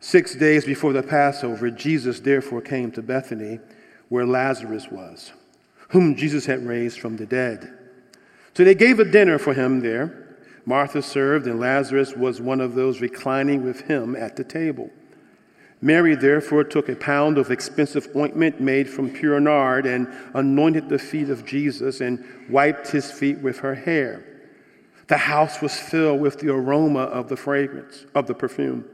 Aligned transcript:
Six 0.00 0.34
days 0.36 0.64
before 0.64 0.92
the 0.92 1.02
Passover, 1.02 1.70
Jesus 1.70 2.20
therefore 2.20 2.60
came 2.60 2.92
to 2.92 3.02
Bethany, 3.02 3.58
where 4.08 4.26
Lazarus 4.26 4.88
was, 4.90 5.32
whom 5.88 6.14
Jesus 6.14 6.46
had 6.46 6.64
raised 6.64 7.00
from 7.00 7.16
the 7.16 7.26
dead. 7.26 7.76
So 8.54 8.64
they 8.64 8.74
gave 8.74 9.00
a 9.00 9.04
dinner 9.04 9.38
for 9.38 9.54
him 9.54 9.80
there. 9.80 10.36
Martha 10.64 11.02
served, 11.02 11.46
and 11.46 11.58
Lazarus 11.58 12.14
was 12.14 12.40
one 12.40 12.60
of 12.60 12.74
those 12.74 13.00
reclining 13.00 13.64
with 13.64 13.82
him 13.82 14.14
at 14.14 14.36
the 14.36 14.44
table. 14.44 14.90
Mary 15.80 16.14
therefore 16.14 16.64
took 16.64 16.88
a 16.88 16.96
pound 16.96 17.38
of 17.38 17.50
expensive 17.50 18.08
ointment 18.16 18.60
made 18.60 18.88
from 18.88 19.10
pure 19.10 19.38
nard 19.38 19.86
and 19.86 20.08
anointed 20.34 20.88
the 20.88 20.98
feet 20.98 21.30
of 21.30 21.46
Jesus 21.46 22.00
and 22.00 22.24
wiped 22.48 22.88
his 22.88 23.10
feet 23.10 23.38
with 23.38 23.58
her 23.60 23.74
hair. 23.74 24.24
The 25.06 25.16
house 25.16 25.62
was 25.62 25.78
filled 25.78 26.20
with 26.20 26.40
the 26.40 26.52
aroma 26.52 27.02
of 27.02 27.28
the 27.28 27.36
fragrance 27.36 28.04
of 28.14 28.26
the 28.26 28.34
perfume. 28.34 28.84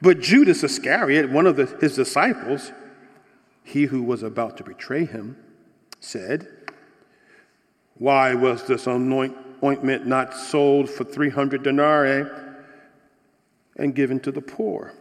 But 0.00 0.20
Judas 0.20 0.62
Iscariot, 0.62 1.30
one 1.30 1.46
of 1.46 1.56
the, 1.56 1.66
his 1.80 1.96
disciples, 1.96 2.72
he 3.62 3.84
who 3.84 4.02
was 4.02 4.22
about 4.22 4.56
to 4.58 4.64
betray 4.64 5.04
him, 5.04 5.36
said, 6.00 6.48
Why 7.94 8.34
was 8.34 8.66
this 8.66 8.86
ointment 8.86 10.06
not 10.06 10.34
sold 10.34 10.90
for 10.90 11.04
300 11.04 11.62
denarii 11.62 12.28
and 13.76 13.94
given 13.94 14.20
to 14.20 14.32
the 14.32 14.42
poor? 14.42 14.94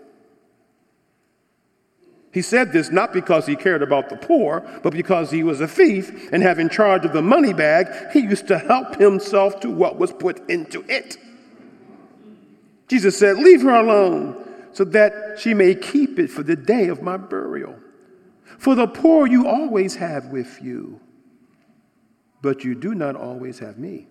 He 2.31 2.41
said 2.41 2.71
this 2.71 2.89
not 2.89 3.13
because 3.13 3.45
he 3.45 3.55
cared 3.55 3.83
about 3.83 4.09
the 4.09 4.15
poor, 4.15 4.61
but 4.81 4.91
because 4.91 5.29
he 5.29 5.43
was 5.43 5.61
a 5.61 5.67
thief 5.67 6.31
and 6.31 6.41
having 6.41 6.67
charge 6.67 7.05
of 7.05 7.13
the 7.13 7.21
money 7.21 7.53
bag, 7.53 8.11
he 8.11 8.21
used 8.21 8.47
to 8.47 8.57
help 8.57 8.95
himself 8.95 9.59
to 9.59 9.69
what 9.69 9.99
was 9.99 10.11
put 10.11 10.49
into 10.49 10.83
it. 10.89 11.17
Jesus 12.87 13.17
said, 13.17 13.37
Leave 13.37 13.61
her 13.61 13.75
alone 13.75 14.42
so 14.73 14.83
that 14.83 15.39
she 15.39 15.53
may 15.53 15.75
keep 15.75 16.19
it 16.19 16.29
for 16.29 16.43
the 16.43 16.55
day 16.55 16.87
of 16.87 17.01
my 17.01 17.17
burial. 17.17 17.75
For 18.57 18.75
the 18.75 18.87
poor 18.87 19.27
you 19.27 19.47
always 19.47 19.95
have 19.95 20.27
with 20.27 20.61
you, 20.61 20.99
but 22.41 22.63
you 22.63 22.75
do 22.75 22.93
not 22.93 23.15
always 23.15 23.59
have 23.59 23.77
me. 23.77 24.07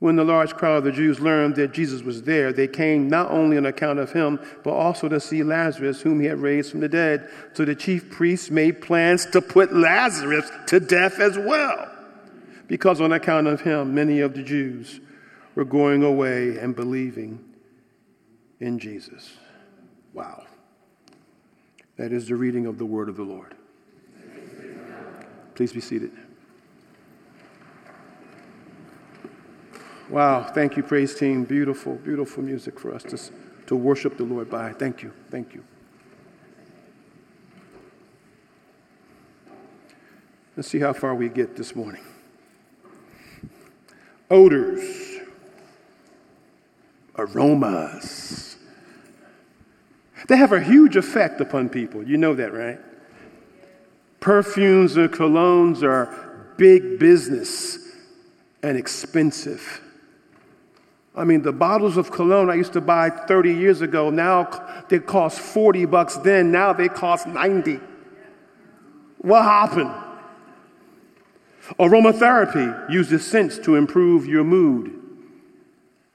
When 0.00 0.16
the 0.16 0.24
large 0.24 0.54
crowd 0.54 0.78
of 0.78 0.84
the 0.84 0.92
Jews 0.92 1.20
learned 1.20 1.56
that 1.56 1.72
Jesus 1.72 2.02
was 2.02 2.24
there, 2.24 2.52
they 2.52 2.68
came 2.68 3.08
not 3.08 3.30
only 3.30 3.56
on 3.56 3.64
account 3.64 3.98
of 3.98 4.12
him, 4.12 4.38
but 4.62 4.72
also 4.72 5.08
to 5.08 5.18
see 5.18 5.42
Lazarus, 5.42 6.02
whom 6.02 6.20
he 6.20 6.26
had 6.26 6.40
raised 6.40 6.72
from 6.72 6.80
the 6.80 6.88
dead. 6.88 7.30
So 7.54 7.64
the 7.64 7.74
chief 7.74 8.10
priests 8.10 8.50
made 8.50 8.82
plans 8.82 9.24
to 9.26 9.40
put 9.40 9.74
Lazarus 9.74 10.50
to 10.66 10.80
death 10.80 11.20
as 11.20 11.38
well, 11.38 11.90
because 12.66 13.00
on 13.00 13.12
account 13.12 13.46
of 13.46 13.60
him, 13.62 13.94
many 13.94 14.20
of 14.20 14.34
the 14.34 14.42
Jews 14.42 15.00
were 15.54 15.64
going 15.64 16.02
away 16.02 16.58
and 16.58 16.74
believing 16.74 17.43
in 18.64 18.78
Jesus. 18.78 19.34
Wow. 20.14 20.44
That 21.96 22.12
is 22.12 22.28
the 22.28 22.34
reading 22.34 22.66
of 22.66 22.78
the 22.78 22.86
word 22.86 23.08
of 23.08 23.16
the 23.16 23.22
Lord. 23.22 23.54
Please 25.54 25.72
be 25.72 25.80
seated. 25.80 26.10
Wow, 30.08 30.42
thank 30.42 30.76
you, 30.76 30.82
praise 30.82 31.14
team. 31.14 31.44
Beautiful, 31.44 31.94
beautiful 31.96 32.42
music 32.42 32.80
for 32.80 32.94
us 32.94 33.02
to, 33.04 33.18
to 33.66 33.76
worship 33.76 34.16
the 34.16 34.24
Lord 34.24 34.50
by. 34.50 34.72
Thank 34.72 35.02
you, 35.02 35.12
thank 35.30 35.54
you. 35.54 35.62
Let's 40.56 40.68
see 40.68 40.78
how 40.78 40.92
far 40.92 41.14
we 41.14 41.28
get 41.28 41.56
this 41.56 41.76
morning. 41.76 42.02
Odors, 44.30 45.18
aromas. 47.16 48.53
They 50.26 50.36
have 50.36 50.52
a 50.52 50.60
huge 50.60 50.96
effect 50.96 51.40
upon 51.40 51.68
people. 51.68 52.02
You 52.02 52.16
know 52.16 52.34
that, 52.34 52.52
right? 52.52 52.78
Perfumes 54.20 54.96
and 54.96 55.10
colognes 55.10 55.82
are 55.82 56.54
big 56.56 56.98
business 56.98 57.78
and 58.62 58.78
expensive. 58.78 59.82
I 61.14 61.24
mean, 61.24 61.42
the 61.42 61.52
bottles 61.52 61.96
of 61.96 62.10
cologne 62.10 62.50
I 62.50 62.54
used 62.54 62.72
to 62.72 62.80
buy 62.80 63.10
30 63.10 63.54
years 63.54 63.82
ago, 63.82 64.10
now 64.10 64.48
they 64.88 64.98
cost 64.98 65.38
40 65.38 65.84
bucks 65.84 66.16
then, 66.16 66.50
now 66.50 66.72
they 66.72 66.88
cost 66.88 67.26
90. 67.26 67.78
What 69.18 69.42
happened? 69.42 69.92
Aromatherapy 71.78 72.90
uses 72.90 73.26
scents 73.26 73.58
to 73.60 73.76
improve 73.76 74.26
your 74.26 74.44
mood. 74.44 75.00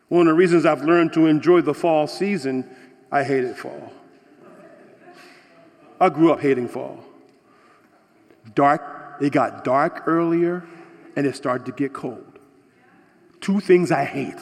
One 0.10 0.28
of 0.28 0.34
the 0.34 0.38
reasons 0.38 0.66
I've 0.66 0.84
learned 0.84 1.14
to 1.14 1.28
enjoy 1.28 1.62
the 1.62 1.74
fall 1.74 2.08
season, 2.08 2.70
I 3.12 3.24
hated 3.24 3.56
fall. 3.56 3.94
I 6.00 6.10
grew 6.10 6.32
up 6.32 6.40
hating 6.40 6.70
fall. 6.70 7.04
Dark, 8.56 9.18
it 9.22 9.32
got 9.32 9.64
dark 9.64 10.04
earlier 10.08 10.66
and 11.16 11.28
it 11.28 11.36
started 11.36 11.66
to 11.66 11.72
get 11.72 11.94
cold. 11.94 12.40
Two 13.42 13.60
things 13.60 13.92
I 13.92 14.06
hate. 14.06 14.36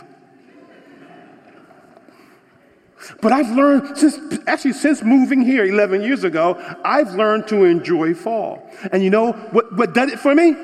But 3.22 3.32
I've 3.32 3.50
learned 3.56 3.98
since 3.98 4.18
actually 4.48 4.74
since 4.74 5.04
moving 5.04 5.42
here 5.42 5.66
11 5.66 6.02
years 6.02 6.24
ago, 6.24 6.58
I've 6.84 7.14
learned 7.16 7.48
to 7.48 7.64
enjoy 7.64 8.14
fall. 8.14 8.70
And 8.92 9.04
you 9.04 9.10
know 9.10 9.32
what, 9.32 9.76
what 9.76 9.94
did 9.94 10.10
it 10.10 10.20
for 10.20 10.34
me? 10.34 10.56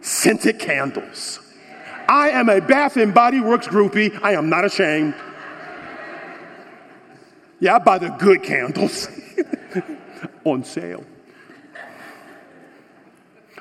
Scented 0.00 0.58
candles. 0.58 1.40
I 2.08 2.30
am 2.30 2.48
a 2.48 2.60
Bath 2.60 2.96
and 2.96 3.12
Body 3.12 3.40
Works 3.40 3.68
groupie. 3.68 4.18
I 4.22 4.32
am 4.32 4.48
not 4.48 4.64
ashamed. 4.64 5.14
Yeah, 7.60 7.76
I 7.76 7.78
buy 7.78 7.98
the 7.98 8.08
good 8.08 8.42
candles 8.42 9.08
on 10.44 10.64
sale. 10.64 11.04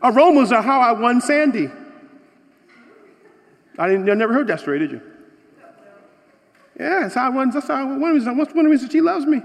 Aromas 0.01 0.51
are 0.51 0.61
how 0.61 0.79
I 0.79 0.93
won 0.93 1.21
Sandy. 1.21 1.69
I 3.77 3.87
didn't, 3.87 4.09
I 4.09 4.13
never 4.13 4.33
heard 4.33 4.47
that 4.47 4.59
story, 4.59 4.79
did 4.79 4.91
you? 4.91 5.01
Yeah, 6.79 7.01
that's 7.01 7.15
how 7.15 7.25
I 7.25 7.29
won. 7.29 7.49
That's 7.49 7.67
how 7.67 7.75
I 7.75 7.83
won. 7.83 7.99
One 7.99 8.39
of 8.39 8.53
the 8.53 8.63
reasons 8.63 8.91
she 8.91 9.01
loves 9.01 9.25
me. 9.25 9.41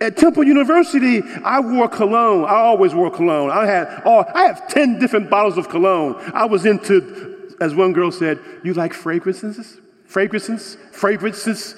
At 0.00 0.16
Temple 0.16 0.42
University, 0.42 1.22
I 1.44 1.60
wore 1.60 1.88
cologne. 1.88 2.44
I 2.44 2.56
always 2.56 2.92
wore 2.92 3.10
cologne. 3.10 3.50
I 3.50 3.66
had 3.66 4.02
oh, 4.04 4.24
I 4.34 4.44
have 4.46 4.66
10 4.66 4.98
different 4.98 5.30
bottles 5.30 5.56
of 5.56 5.68
cologne. 5.68 6.16
I 6.34 6.44
was 6.44 6.66
into, 6.66 7.54
as 7.60 7.74
one 7.74 7.92
girl 7.92 8.10
said, 8.10 8.40
you 8.64 8.74
like 8.74 8.92
fragrances? 8.92 9.78
Fragrances? 10.06 10.76
Fragrances? 10.90 11.76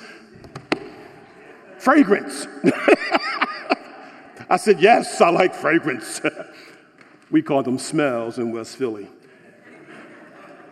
Fragrance. 1.78 2.46
I 4.48 4.56
said, 4.56 4.80
yes, 4.80 5.20
I 5.20 5.30
like 5.30 5.54
fragrance. 5.54 6.20
we 7.30 7.42
call 7.42 7.62
them 7.62 7.78
smells 7.78 8.38
in 8.38 8.52
West 8.52 8.76
Philly. 8.76 9.08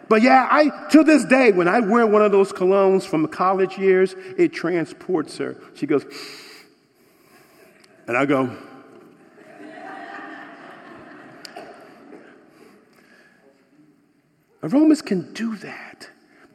But 0.08 0.20
yeah, 0.20 0.46
I 0.50 0.88
to 0.90 1.02
this 1.02 1.24
day, 1.24 1.52
when 1.52 1.68
I 1.68 1.80
wear 1.80 2.06
one 2.06 2.20
of 2.20 2.32
those 2.32 2.52
colognes 2.52 3.04
from 3.04 3.26
college 3.28 3.78
years, 3.78 4.14
it 4.36 4.52
transports 4.52 5.38
her. 5.38 5.56
She 5.74 5.86
goes, 5.86 6.04
and 8.06 8.16
I 8.16 8.26
go, 8.26 8.54
aromas 14.62 15.00
can 15.00 15.32
do 15.32 15.56
that. 15.56 16.10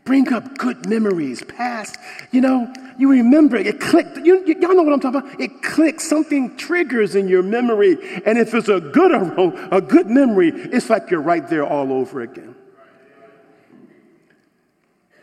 Bring 0.08 0.34
up 0.34 0.58
good 0.58 0.90
memories, 0.90 1.44
past, 1.44 1.98
you 2.32 2.42
know, 2.42 2.74
you 2.98 3.12
remember 3.12 3.58
it, 3.58 3.80
clicked. 3.80 4.18
You, 4.18 4.44
y'all 4.46 4.74
know 4.74 4.82
what 4.82 4.94
I'm 4.94 5.00
talking 5.00 5.20
about? 5.20 5.40
It 5.40 5.62
clicks, 5.62 6.10
something 6.10 6.58
triggers 6.58 7.14
in 7.14 7.28
your 7.28 7.44
memory. 7.44 7.98
And 8.26 8.40
if 8.40 8.56
it's 8.56 8.70
a 8.70 8.80
good 8.80 9.12
aroma, 9.12 9.70
a 9.72 9.82
good 9.82 10.08
memory, 10.08 10.50
it's 10.50 10.90
like 10.90 11.12
you're 11.12 11.22
right 11.22 11.48
there 11.48 11.68
all 11.68 11.94
over 11.94 12.22
again 12.22 12.56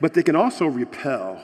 but 0.05 0.13
they 0.13 0.23
can 0.23 0.37
also 0.37 0.67
repel. 0.67 1.43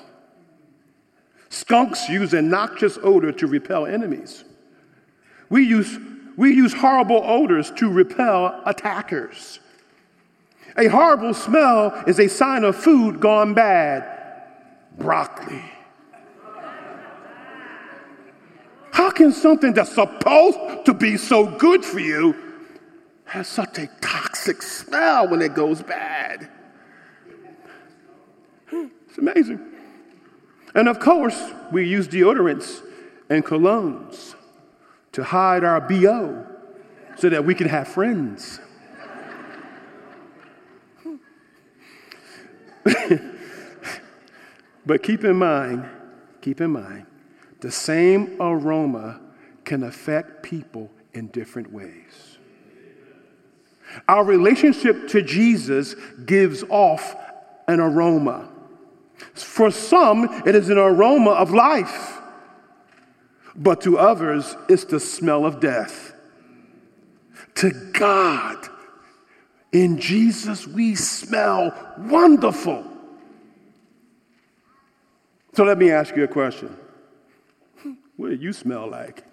Skunks 1.48 2.10
use 2.10 2.34
a 2.34 2.42
noxious 2.42 2.98
odor 3.02 3.32
to 3.32 3.46
repel 3.46 3.86
enemies. 3.86 4.44
We 5.48 5.66
use, 5.66 5.98
we 6.36 6.54
use 6.54 6.74
horrible 6.74 7.22
odors 7.24 7.70
to 7.78 7.90
repel 7.90 8.60
attackers. 8.66 9.60
A 10.80 10.88
horrible 10.88 11.34
smell 11.34 11.92
is 12.06 12.18
a 12.18 12.26
sign 12.26 12.64
of 12.64 12.74
food 12.74 13.20
gone 13.20 13.52
bad. 13.52 14.02
Broccoli. 14.96 15.62
How 18.90 19.10
can 19.10 19.30
something 19.30 19.74
that's 19.74 19.94
supposed 19.94 20.86
to 20.86 20.94
be 20.94 21.18
so 21.18 21.44
good 21.46 21.84
for 21.84 22.00
you 22.00 22.34
have 23.24 23.46
such 23.46 23.78
a 23.78 23.88
toxic 24.00 24.62
smell 24.62 25.28
when 25.28 25.42
it 25.42 25.54
goes 25.54 25.82
bad? 25.82 26.48
It's 28.72 29.18
amazing. 29.18 29.60
And 30.74 30.88
of 30.88 30.98
course, 30.98 31.38
we 31.70 31.86
use 31.86 32.08
deodorants 32.08 32.80
and 33.28 33.44
colognes 33.44 34.34
to 35.12 35.24
hide 35.24 35.62
our 35.62 35.80
BO 35.82 36.46
so 37.18 37.28
that 37.28 37.44
we 37.44 37.54
can 37.54 37.68
have 37.68 37.86
friends. 37.86 38.60
but 44.86 45.02
keep 45.02 45.24
in 45.24 45.36
mind, 45.36 45.88
keep 46.40 46.60
in 46.60 46.70
mind, 46.70 47.06
the 47.60 47.70
same 47.70 48.36
aroma 48.40 49.20
can 49.64 49.82
affect 49.82 50.42
people 50.42 50.90
in 51.12 51.28
different 51.28 51.72
ways. 51.72 52.38
Our 54.08 54.24
relationship 54.24 55.08
to 55.08 55.22
Jesus 55.22 55.94
gives 56.24 56.62
off 56.64 57.14
an 57.66 57.80
aroma. 57.80 58.48
For 59.34 59.70
some, 59.70 60.42
it 60.46 60.54
is 60.54 60.70
an 60.70 60.78
aroma 60.78 61.30
of 61.30 61.50
life, 61.50 62.20
but 63.54 63.80
to 63.82 63.98
others, 63.98 64.56
it's 64.68 64.84
the 64.84 65.00
smell 65.00 65.44
of 65.44 65.60
death. 65.60 66.14
To 67.56 67.70
God, 67.92 68.68
in 69.72 69.98
Jesus, 69.98 70.66
we 70.66 70.94
smell 70.94 71.72
wonderful. 71.98 72.84
So 75.54 75.64
let 75.64 75.78
me 75.78 75.90
ask 75.90 76.16
you 76.16 76.24
a 76.24 76.28
question 76.28 76.76
What 78.16 78.30
do 78.30 78.34
you 78.36 78.52
smell 78.52 78.88
like? 78.88 79.24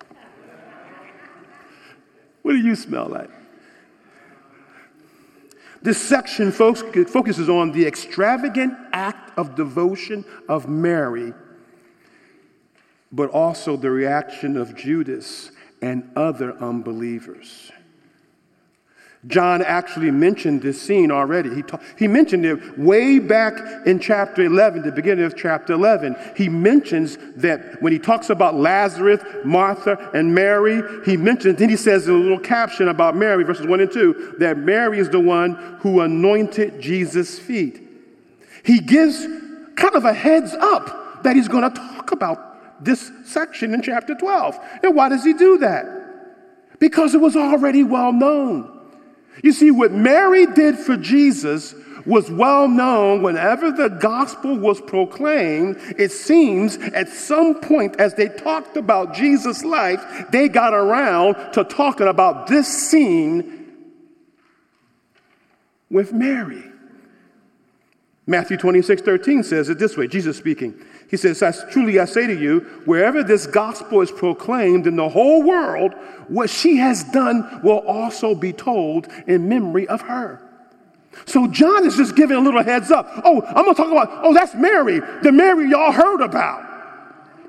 What 2.42 2.54
do 2.54 2.60
you 2.60 2.75
smell 2.75 3.07
like? 3.07 3.30
This 5.81 6.01
section 6.01 6.51
focuses 6.51 7.50
on 7.50 7.72
the 7.72 7.86
extravagant 7.86 8.74
act 8.94 9.38
of 9.38 9.56
devotion 9.56 10.25
of 10.50 10.68
Mary, 10.68 11.34
but 13.12 13.30
also 13.30 13.78
the 13.78 13.92
reaction 13.92 14.57
of 14.57 14.75
Judas 14.75 15.51
and 15.81 16.10
other 16.16 16.57
unbelievers. 16.57 17.72
John 19.27 19.62
actually 19.62 20.12
mentioned 20.12 20.62
this 20.62 20.81
scene 20.81 21.12
already. 21.12 21.53
He, 21.53 21.62
ta- 21.62 21.79
he 21.97 22.07
mentioned 22.07 22.45
it 22.45 22.79
way 22.79 23.19
back 23.19 23.85
in 23.85 24.00
chapter 24.00 24.44
11, 24.44 24.83
the 24.83 24.91
beginning 24.91 25.25
of 25.25 25.35
chapter 25.35 25.74
11. 25.74 26.15
He 26.35 26.47
mentions 26.47 27.18
that 27.35 27.81
when 27.81 27.91
he 27.91 28.00
talks 28.00 28.29
about 28.29 28.56
Lazarus, 28.56 29.21
Martha, 29.44 30.12
and 30.13 30.33
Mary, 30.33 30.81
he 31.03 31.18
mentions, 31.18 31.59
then 31.59 31.69
he 31.69 31.75
says 31.75 32.07
in 32.07 32.13
a 32.13 32.18
little 32.18 32.39
caption 32.39 32.88
about 32.88 33.15
Mary, 33.15 33.44
verses 33.44 33.68
1 33.68 33.81
and 33.81 33.91
2, 33.91 34.35
that 34.39 34.57
Mary 34.57 35.00
is 35.00 35.09
the 35.09 35.19
one 35.19 35.56
who 35.81 36.01
anointed 36.01 36.79
Jesus' 36.79 37.38
feet. 37.38 37.81
He 38.63 38.79
gives 38.79 39.25
kind 39.75 39.95
of 39.95 40.06
a 40.06 40.13
heads 40.13 40.53
up 40.53 41.24
that 41.24 41.35
he's 41.35 41.47
going 41.47 41.69
to 41.69 41.75
talk 41.75 42.12
about 42.12 42.83
this 42.83 43.12
section 43.25 43.74
in 43.74 43.81
chapter 43.81 44.15
12. 44.15 44.57
And 44.83 44.95
why 44.95 45.09
does 45.09 45.24
he 45.24 45.33
do 45.33 45.57
that? 45.57 46.79
Because 46.79 47.13
it 47.13 47.19
was 47.19 47.35
already 47.35 47.83
well 47.83 48.13
known. 48.13 48.76
You 49.44 49.51
see, 49.51 49.72
what 49.72 49.92
Mary 49.92 50.45
did 50.48 50.78
for 50.78 50.98
Jesus 50.98 51.75
was 52.06 52.31
well 52.31 52.68
known 52.69 53.22
whenever 53.22 53.69
the 53.69 53.89
gospel 53.89 54.57
was 54.57 54.80
proclaimed. 54.80 55.75
It 55.98 56.12
seems 56.12 56.78
at 56.78 57.10
some 57.10 57.60
point 57.60 57.98
as 58.00 58.13
they 58.13 58.30
talked 58.30 58.78
about 58.78 59.13
Jesus' 59.13 59.63
life, 59.63 60.01
they 60.31 60.48
got 60.48 60.74
around 60.74 61.54
to 61.54 61.66
talking 61.66 62.07
about 62.07 62.48
this 62.48 62.68
scene 62.68 63.75
with 65.89 66.13
Mary. 66.13 66.63
Matthew 68.25 68.57
26, 68.57 69.01
13 69.01 69.44
says 69.44 69.69
it 69.69 69.80
this 69.80 69.98
way 69.98 70.07
Jesus 70.07 70.38
speaking. 70.38 70.80
He 71.09 71.18
says, 71.18 71.63
Truly 71.71 72.00
I 72.00 72.06
say 72.06 72.27
to 72.27 72.38
you, 72.38 72.59
wherever 72.86 73.24
this 73.24 73.48
gospel 73.48 74.01
is 74.01 74.12
proclaimed 74.12 74.88
in 74.88 74.95
the 74.98 75.07
whole 75.07 75.42
world, 75.42 75.94
what 76.27 76.50
she 76.50 76.77
has 76.77 77.04
done 77.06 77.62
will 77.63 77.80
also 77.80 78.36
be 78.36 78.51
told 78.51 79.07
in 79.25 79.48
memory 79.48 79.88
of 79.88 80.01
her. 80.01 80.42
So 81.25 81.48
John 81.48 81.86
is 81.86 81.95
just 81.95 82.15
giving 82.15 82.38
a 82.38 82.39
little 82.39 82.63
heads 82.63 82.92
up. 82.92 83.07
Oh, 83.24 83.42
I'm 83.42 83.65
to 83.65 83.74
talk 83.74 83.92
about, 83.92 84.09
oh, 84.24 84.33
that's 84.33 84.54
Mary, 84.56 85.00
the 85.24 85.31
Mary 85.31 85.69
y'all 85.69 85.92
heard 85.92 86.21
about. 86.21 86.65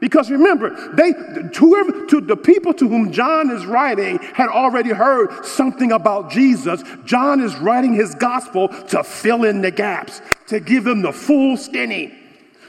Because 0.01 0.31
remember, 0.31 0.95
they 0.95 1.13
to 1.13 2.21
the 2.21 2.37
people 2.37 2.73
to 2.75 2.89
whom 2.89 3.11
John 3.11 3.51
is 3.51 3.67
writing 3.67 4.19
had 4.19 4.49
already 4.49 4.91
heard 4.91 5.45
something 5.45 5.91
about 5.91 6.31
Jesus. 6.31 6.85
John 7.05 7.41
is 7.41 7.57
writing 7.57 7.95
his 7.95 8.15
gospel 8.15 8.69
to 8.69 9.03
fill 9.03 9.43
in 9.43 9.61
the 9.61 9.73
gaps, 9.73 10.23
to 10.47 10.61
give 10.61 10.85
them 10.85 11.03
the 11.03 11.13
full 11.13 11.57
skinny, 11.57 12.17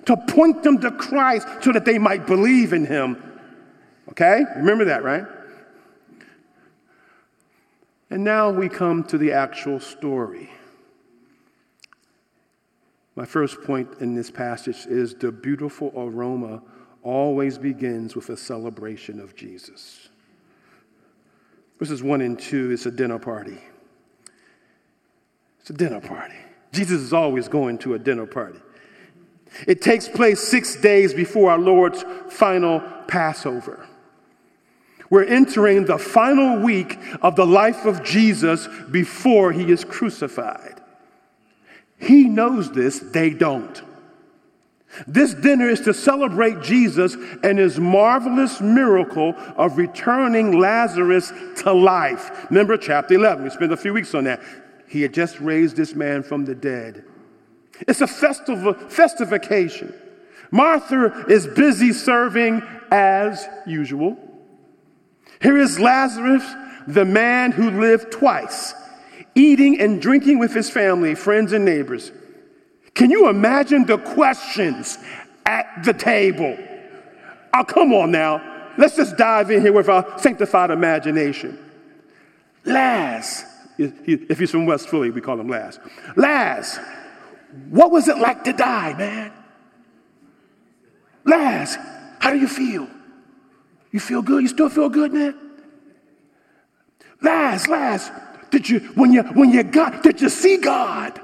to 0.09 0.17
point 0.17 0.63
them 0.63 0.79
to 0.79 0.89
Christ 0.89 1.47
so 1.61 1.71
that 1.71 1.85
they 1.85 1.99
might 1.99 2.25
believe 2.25 2.73
in 2.73 2.83
him. 2.83 3.21
Okay? 4.09 4.43
Remember 4.55 4.85
that, 4.85 5.03
right? 5.03 5.23
And 8.09 8.23
now 8.23 8.49
we 8.49 8.69
come 8.69 9.03
to 9.03 9.19
the 9.19 9.33
actual 9.33 9.79
story. 9.79 10.49
My 13.15 13.25
first 13.25 13.61
point 13.61 13.87
in 13.99 14.15
this 14.15 14.31
passage 14.31 14.87
is 14.87 15.13
the 15.13 15.31
beautiful 15.31 15.93
aroma 15.95 16.63
always 17.03 17.59
begins 17.59 18.15
with 18.15 18.29
a 18.29 18.37
celebration 18.37 19.19
of 19.19 19.35
Jesus. 19.35 20.09
Verses 21.77 22.01
1 22.01 22.21
and 22.21 22.39
2 22.39 22.71
is 22.71 22.87
a 22.87 22.91
dinner 22.91 23.19
party. 23.19 23.59
It's 25.59 25.69
a 25.69 25.73
dinner 25.73 26.01
party. 26.01 26.33
Jesus 26.71 26.99
is 26.99 27.13
always 27.13 27.47
going 27.47 27.77
to 27.79 27.93
a 27.93 27.99
dinner 27.99 28.25
party. 28.25 28.59
It 29.67 29.81
takes 29.81 30.07
place 30.07 30.39
six 30.39 30.75
days 30.75 31.13
before 31.13 31.51
our 31.51 31.59
Lord's 31.59 32.03
final 32.29 32.81
Passover. 33.07 33.87
We're 35.09 35.25
entering 35.25 35.85
the 35.85 35.97
final 35.97 36.59
week 36.59 36.99
of 37.21 37.35
the 37.35 37.45
life 37.45 37.85
of 37.85 38.03
Jesus 38.03 38.67
before 38.91 39.51
he 39.51 39.71
is 39.71 39.83
crucified. 39.83 40.81
He 41.97 42.25
knows 42.25 42.71
this, 42.71 42.99
they 42.99 43.31
don't. 43.31 43.81
This 45.07 45.33
dinner 45.33 45.69
is 45.69 45.81
to 45.81 45.93
celebrate 45.93 46.61
Jesus 46.61 47.15
and 47.43 47.59
his 47.59 47.79
marvelous 47.79 48.59
miracle 48.59 49.35
of 49.55 49.77
returning 49.77 50.59
Lazarus 50.59 51.31
to 51.57 51.73
life. 51.73 52.47
Remember 52.49 52.77
chapter 52.77 53.13
11, 53.13 53.43
we 53.43 53.49
spent 53.49 53.71
a 53.71 53.77
few 53.77 53.93
weeks 53.93 54.15
on 54.15 54.23
that. 54.23 54.41
He 54.87 55.01
had 55.01 55.13
just 55.13 55.39
raised 55.39 55.75
this 55.75 55.93
man 55.93 56.23
from 56.23 56.45
the 56.45 56.55
dead. 56.55 57.05
It's 57.87 58.01
a 58.01 58.07
festival, 58.07 58.73
festive 58.73 59.31
occasion. 59.33 59.93
Martha 60.51 61.25
is 61.27 61.47
busy 61.47 61.93
serving 61.93 62.61
as 62.91 63.47
usual. 63.67 64.17
Here 65.41 65.57
is 65.57 65.79
Lazarus, 65.79 66.43
the 66.87 67.05
man 67.05 67.51
who 67.51 67.69
lived 67.69 68.11
twice, 68.11 68.73
eating 69.35 69.79
and 69.79 70.01
drinking 70.01 70.39
with 70.39 70.53
his 70.53 70.69
family, 70.69 71.15
friends, 71.15 71.53
and 71.53 71.63
neighbors. 71.63 72.11
Can 72.95 73.11
you 73.11 73.29
imagine 73.29 73.85
the 73.85 73.97
questions 73.97 74.97
at 75.45 75.83
the 75.83 75.93
table? 75.93 76.57
Oh, 77.53 77.63
come 77.63 77.93
on 77.93 78.11
now. 78.11 78.71
Let's 78.77 78.95
just 78.95 79.17
dive 79.17 79.51
in 79.51 79.61
here 79.61 79.73
with 79.73 79.87
our 79.87 80.19
sanctified 80.19 80.71
imagination. 80.71 81.57
Laz, 82.65 83.45
if 83.77 84.39
he's 84.39 84.51
from 84.51 84.65
West 84.65 84.89
Philly, 84.89 85.11
we 85.11 85.21
call 85.21 85.39
him 85.39 85.47
Laz. 85.47 85.79
Laz, 86.15 86.79
what 87.69 87.91
was 87.91 88.07
it 88.07 88.17
like 88.17 88.43
to 88.43 88.53
die, 88.53 88.93
man? 88.93 89.33
Laz, 91.25 91.77
how 92.19 92.31
do 92.31 92.37
you 92.37 92.47
feel? 92.47 92.87
You 93.91 93.99
feel 93.99 94.21
good? 94.21 94.41
You 94.43 94.47
still 94.47 94.69
feel 94.69 94.89
good, 94.89 95.13
man? 95.13 95.35
Laz, 97.21 97.67
Laz, 97.67 98.11
did 98.51 98.69
you 98.69 98.79
when 98.95 99.11
you 99.11 99.23
when 99.23 99.51
you 99.51 99.63
got 99.63 100.03
did 100.03 100.21
you 100.21 100.29
see 100.29 100.57
God? 100.57 101.19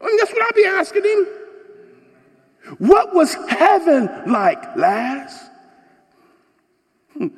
I 0.00 0.06
mean, 0.06 0.16
that's 0.16 0.32
what 0.32 0.42
I'd 0.42 0.54
be 0.54 0.64
asking 0.64 1.04
him. 1.04 1.26
What 2.78 3.14
was 3.14 3.34
heaven 3.48 4.08
like, 4.26 4.76
Laz? 4.76 5.38
Hmm. 7.16 7.28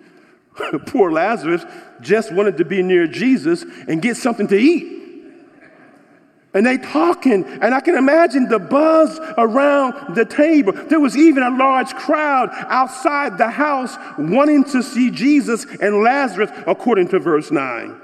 Poor 0.87 1.11
Lazarus 1.11 1.65
just 2.01 2.33
wanted 2.33 2.57
to 2.59 2.65
be 2.65 2.83
near 2.83 3.07
Jesus 3.07 3.65
and 3.89 4.01
get 4.01 4.17
something 4.17 4.47
to 4.49 4.57
eat. 4.57 5.04
And 6.55 6.65
they 6.65 6.79
talking, 6.79 7.45
and 7.45 7.75
I 7.75 7.81
can 7.81 7.97
imagine 7.97 8.49
the 8.49 8.61
buzz 8.61 9.19
around 9.37 10.15
the 10.15 10.25
table. 10.25 10.73
There 10.73 11.01
was 11.01 11.17
even 11.17 11.43
a 11.43 11.51
large 11.51 11.93
crowd 11.95 12.51
outside 12.69 13.37
the 13.39 13.51
house 13.51 13.97
wanting 14.17 14.63
to 14.65 14.81
see 14.81 15.11
Jesus 15.11 15.67
and 15.81 16.03
Lazarus, 16.03 16.51
according 16.69 17.09
to 17.09 17.19
verse 17.19 17.51
9. 17.51 18.01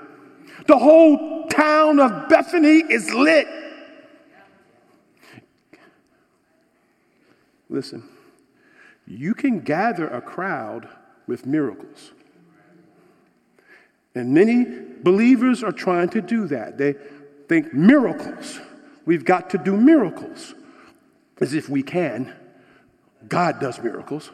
The 0.67 0.77
whole 0.77 1.47
town 1.47 2.01
of 2.01 2.29
Bethany 2.29 2.79
is 2.79 3.13
lit. 3.15 3.47
Listen, 7.69 8.03
you 9.07 9.33
can 9.33 9.61
gather 9.61 10.09
a 10.09 10.21
crowd 10.21 10.89
with 11.29 11.47
miracles. 11.47 12.11
And 14.17 14.35
many 14.35 14.67
believers 15.05 15.63
are 15.63 15.71
trying 15.71 16.09
to 16.11 16.21
do 16.21 16.49
that. 16.49 16.79
They 16.79 16.97
think 17.51 17.75
miracles. 17.75 18.61
We've 19.05 19.25
got 19.25 19.51
to 19.51 19.59
do 19.59 19.77
miracles 19.77 20.55
as 21.41 21.53
if 21.53 21.69
we 21.69 21.83
can. 21.83 22.33
God 23.29 23.59
does 23.59 23.83
miracles. 23.83 24.31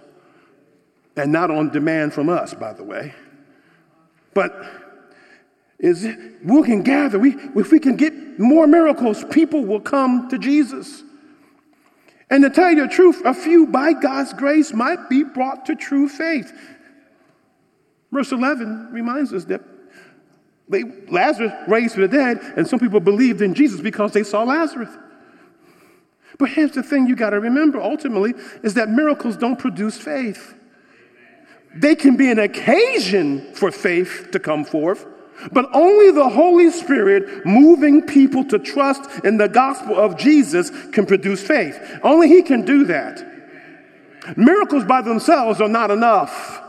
And 1.16 1.32
not 1.32 1.50
on 1.50 1.70
demand 1.70 2.12
from 2.12 2.28
us, 2.28 2.52
by 2.52 2.75
the 2.75 2.85
way. 2.85 3.14
But 4.35 4.52
is 5.78 6.06
we 6.44 6.62
can 6.64 6.82
gather, 6.82 7.18
we, 7.18 7.35
if 7.56 7.73
we 7.73 7.78
can 7.78 7.96
get 7.96 8.38
more 8.38 8.66
miracles, 8.66 9.25
people 9.30 9.64
will 9.64 9.80
come 9.80 10.28
to 10.28 10.37
Jesus. 10.37 11.02
And 12.28 12.44
to 12.44 12.50
tell 12.50 12.70
you 12.70 12.87
the 12.87 12.94
truth, 12.94 13.23
a 13.25 13.32
few 13.32 13.66
by 13.66 13.94
God's 13.94 14.35
grace 14.35 14.75
might 14.75 15.08
be 15.08 15.23
brought 15.25 15.64
to 15.66 15.75
true 15.75 16.06
faith. 16.11 16.52
Verse 18.12 18.30
11 18.30 18.90
reminds 18.92 19.32
us 19.32 19.46
that 19.46 19.62
they, 20.68 20.82
Lazarus 21.08 21.52
raised 21.68 21.94
from 21.94 22.02
the 22.02 22.08
dead, 22.08 22.38
and 22.56 22.66
some 22.66 22.80
people 22.80 23.00
believed 23.00 23.40
in 23.40 23.54
Jesus 23.54 23.80
because 23.80 24.12
they 24.12 24.25
saw 24.25 24.42
Lazarus. 24.42 24.90
But 26.38 26.50
here's 26.50 26.73
the 26.73 26.82
thing 26.82 27.06
you 27.06 27.16
got 27.16 27.30
to 27.30 27.40
remember 27.40 27.80
ultimately 27.80 28.35
is 28.62 28.75
that 28.75 28.88
miracles 28.88 29.37
don't 29.37 29.58
produce 29.58 29.96
faith. 29.96 30.54
They 31.75 31.94
can 31.94 32.16
be 32.16 32.30
an 32.30 32.38
occasion 32.38 33.54
for 33.54 33.70
faith 33.70 34.28
to 34.32 34.38
come 34.38 34.64
forth, 34.64 35.06
but 35.52 35.68
only 35.73 36.11
the 36.11 36.28
Holy 36.28 36.70
Spirit 36.70 37.46
moving 37.46 38.02
people 38.02 38.44
to 38.46 38.58
trust 38.58 39.25
in 39.25 39.37
the 39.37 39.49
gospel 39.49 39.96
of 39.96 40.16
Jesus 40.16 40.70
can 40.92 41.06
produce 41.06 41.42
faith. 41.42 41.78
Only 42.02 42.28
He 42.28 42.42
can 42.42 42.64
do 42.64 42.85
that. 42.87 44.37
Miracles 44.37 44.85
by 44.85 45.02
themselves 45.02 45.61
are 45.61 45.68
not 45.68 45.90
enough. 45.90 46.62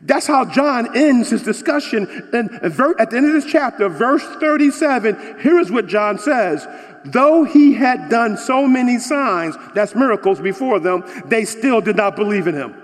That's 0.00 0.26
how 0.26 0.44
John 0.44 0.96
ends 0.96 1.30
his 1.30 1.42
discussion. 1.42 2.28
And 2.32 2.50
at 2.50 3.10
the 3.10 3.16
end 3.16 3.26
of 3.26 3.32
this 3.32 3.44
chapter, 3.44 3.88
verse 3.88 4.24
37, 4.40 5.40
here 5.40 5.58
is 5.58 5.70
what 5.70 5.86
John 5.86 6.18
says. 6.18 6.66
Though 7.04 7.44
he 7.44 7.72
had 7.74 8.08
done 8.08 8.36
so 8.36 8.66
many 8.66 8.98
signs, 8.98 9.56
that's 9.74 9.94
miracles 9.94 10.40
before 10.40 10.80
them, 10.80 11.04
they 11.26 11.44
still 11.44 11.80
did 11.80 11.96
not 11.96 12.16
believe 12.16 12.48
in 12.48 12.54
him. 12.54 12.82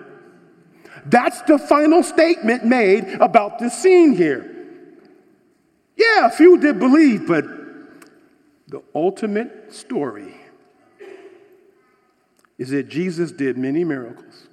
That's 1.06 1.42
the 1.42 1.58
final 1.58 2.04
statement 2.04 2.64
made 2.64 3.04
about 3.20 3.58
this 3.58 3.76
scene 3.76 4.14
here. 4.14 4.48
Yeah, 5.96 6.26
a 6.26 6.30
few 6.30 6.58
did 6.58 6.78
believe, 6.78 7.26
but 7.26 7.44
the 8.68 8.82
ultimate 8.94 9.74
story 9.74 10.36
is 12.58 12.70
that 12.70 12.88
Jesus 12.88 13.32
did 13.32 13.58
many 13.58 13.82
miracles, 13.82 14.46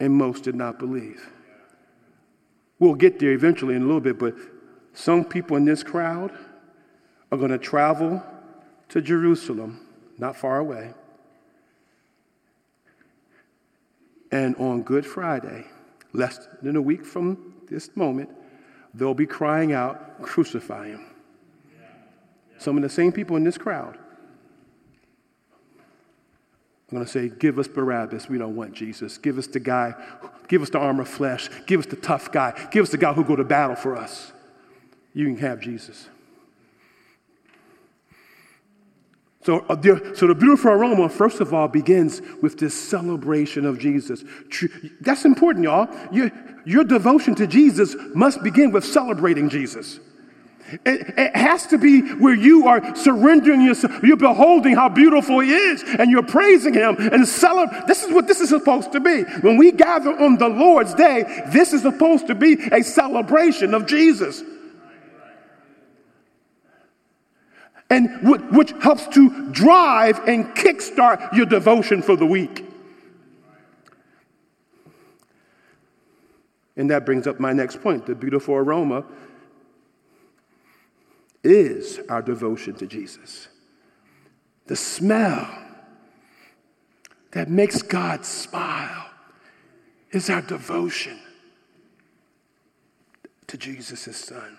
and 0.00 0.12
most 0.12 0.44
did 0.44 0.54
not 0.54 0.78
believe. 0.78 1.30
We'll 2.78 2.94
get 2.94 3.18
there 3.18 3.32
eventually 3.32 3.74
in 3.74 3.82
a 3.82 3.86
little 3.86 4.00
bit, 4.00 4.18
but 4.18 4.34
some 4.92 5.24
people 5.24 5.56
in 5.56 5.64
this 5.64 5.82
crowd 5.82 6.32
are 7.32 7.38
going 7.38 7.50
to 7.50 7.58
travel 7.58 8.22
to 8.90 9.00
Jerusalem, 9.00 9.80
not 10.18 10.36
far 10.36 10.58
away. 10.58 10.92
And 14.30 14.56
on 14.56 14.82
Good 14.82 15.06
Friday, 15.06 15.66
less 16.12 16.48
than 16.62 16.76
a 16.76 16.82
week 16.82 17.04
from 17.04 17.54
this 17.68 17.96
moment, 17.96 18.30
they'll 18.92 19.14
be 19.14 19.26
crying 19.26 19.72
out, 19.72 20.22
Crucify 20.22 20.88
him. 20.88 21.06
Some 22.58 22.76
of 22.76 22.82
the 22.82 22.88
same 22.88 23.12
people 23.12 23.36
in 23.36 23.44
this 23.44 23.58
crowd 23.58 23.98
are 26.88 26.94
going 26.94 27.04
to 27.04 27.10
say, 27.10 27.28
Give 27.28 27.58
us 27.58 27.68
Barabbas. 27.68 28.28
We 28.28 28.38
don't 28.38 28.56
want 28.56 28.72
Jesus. 28.72 29.18
Give 29.18 29.38
us 29.38 29.46
the 29.46 29.60
guy, 29.60 29.94
give 30.48 30.62
us 30.62 30.70
the 30.70 30.78
armor 30.78 31.02
of 31.02 31.08
flesh. 31.08 31.48
Give 31.66 31.80
us 31.80 31.86
the 31.86 31.96
tough 31.96 32.30
guy. 32.30 32.68
Give 32.70 32.82
us 32.82 32.90
the 32.90 32.98
guy 32.98 33.12
who'll 33.12 33.24
go 33.24 33.36
to 33.36 33.44
battle 33.44 33.76
for 33.76 33.96
us. 33.96 34.32
You 35.12 35.26
can 35.26 35.36
have 35.38 35.60
Jesus. 35.60 36.08
So, 39.46 39.64
uh, 39.68 39.76
the, 39.76 40.12
so 40.16 40.26
the 40.26 40.34
beautiful 40.34 40.72
aroma, 40.72 41.08
first 41.08 41.40
of 41.40 41.54
all, 41.54 41.68
begins 41.68 42.20
with 42.42 42.58
this 42.58 42.74
celebration 42.74 43.64
of 43.64 43.78
Jesus. 43.78 44.24
That's 45.00 45.24
important, 45.24 45.64
y'all. 45.64 45.88
Your, 46.10 46.32
your 46.64 46.82
devotion 46.82 47.36
to 47.36 47.46
Jesus 47.46 47.94
must 48.12 48.42
begin 48.42 48.72
with 48.72 48.84
celebrating 48.84 49.48
Jesus. 49.48 50.00
It, 50.84 51.14
it, 51.16 51.36
has 51.36 51.66
to 51.68 51.78
be 51.78 52.00
where 52.14 52.34
you 52.34 52.66
are 52.66 52.96
surrendering 52.96 53.60
yourself. 53.60 54.02
You're 54.02 54.16
beholding 54.16 54.74
how 54.74 54.88
beautiful 54.88 55.40
He 55.40 55.52
is, 55.52 55.84
and 55.98 56.10
you're 56.10 56.24
praising 56.24 56.74
Him 56.74 56.96
and 56.98 57.26
celebrating. 57.26 57.86
This 57.86 58.02
is 58.02 58.12
what 58.12 58.26
this 58.26 58.40
is 58.40 58.48
supposed 58.48 58.92
to 58.92 59.00
be. 59.00 59.22
When 59.42 59.56
we 59.56 59.70
gather 59.70 60.10
on 60.10 60.38
the 60.38 60.48
Lord's 60.48 60.94
day, 60.94 61.44
this 61.52 61.72
is 61.72 61.82
supposed 61.82 62.26
to 62.26 62.34
be 62.34 62.54
a 62.72 62.82
celebration 62.82 63.74
of 63.74 63.86
Jesus. 63.86 64.42
and 67.88 68.10
which 68.50 68.72
helps 68.82 69.06
to 69.06 69.48
drive 69.52 70.18
and 70.26 70.46
kickstart 70.56 71.32
your 71.32 71.46
devotion 71.46 72.02
for 72.02 72.16
the 72.16 72.26
week. 72.26 72.64
And 76.76 76.90
that 76.90 77.06
brings 77.06 77.26
up 77.26 77.38
my 77.40 77.52
next 77.52 77.80
point. 77.80 78.06
The 78.06 78.14
beautiful 78.14 78.54
aroma 78.54 79.04
is 81.46 82.00
our 82.08 82.22
devotion 82.22 82.74
to 82.74 82.86
Jesus. 82.86 83.48
The 84.66 84.76
smell 84.76 85.48
that 87.32 87.48
makes 87.48 87.82
God 87.82 88.24
smile 88.24 89.06
is 90.10 90.28
our 90.28 90.42
devotion 90.42 91.18
to 93.46 93.56
Jesus, 93.56 94.00
son 94.16 94.58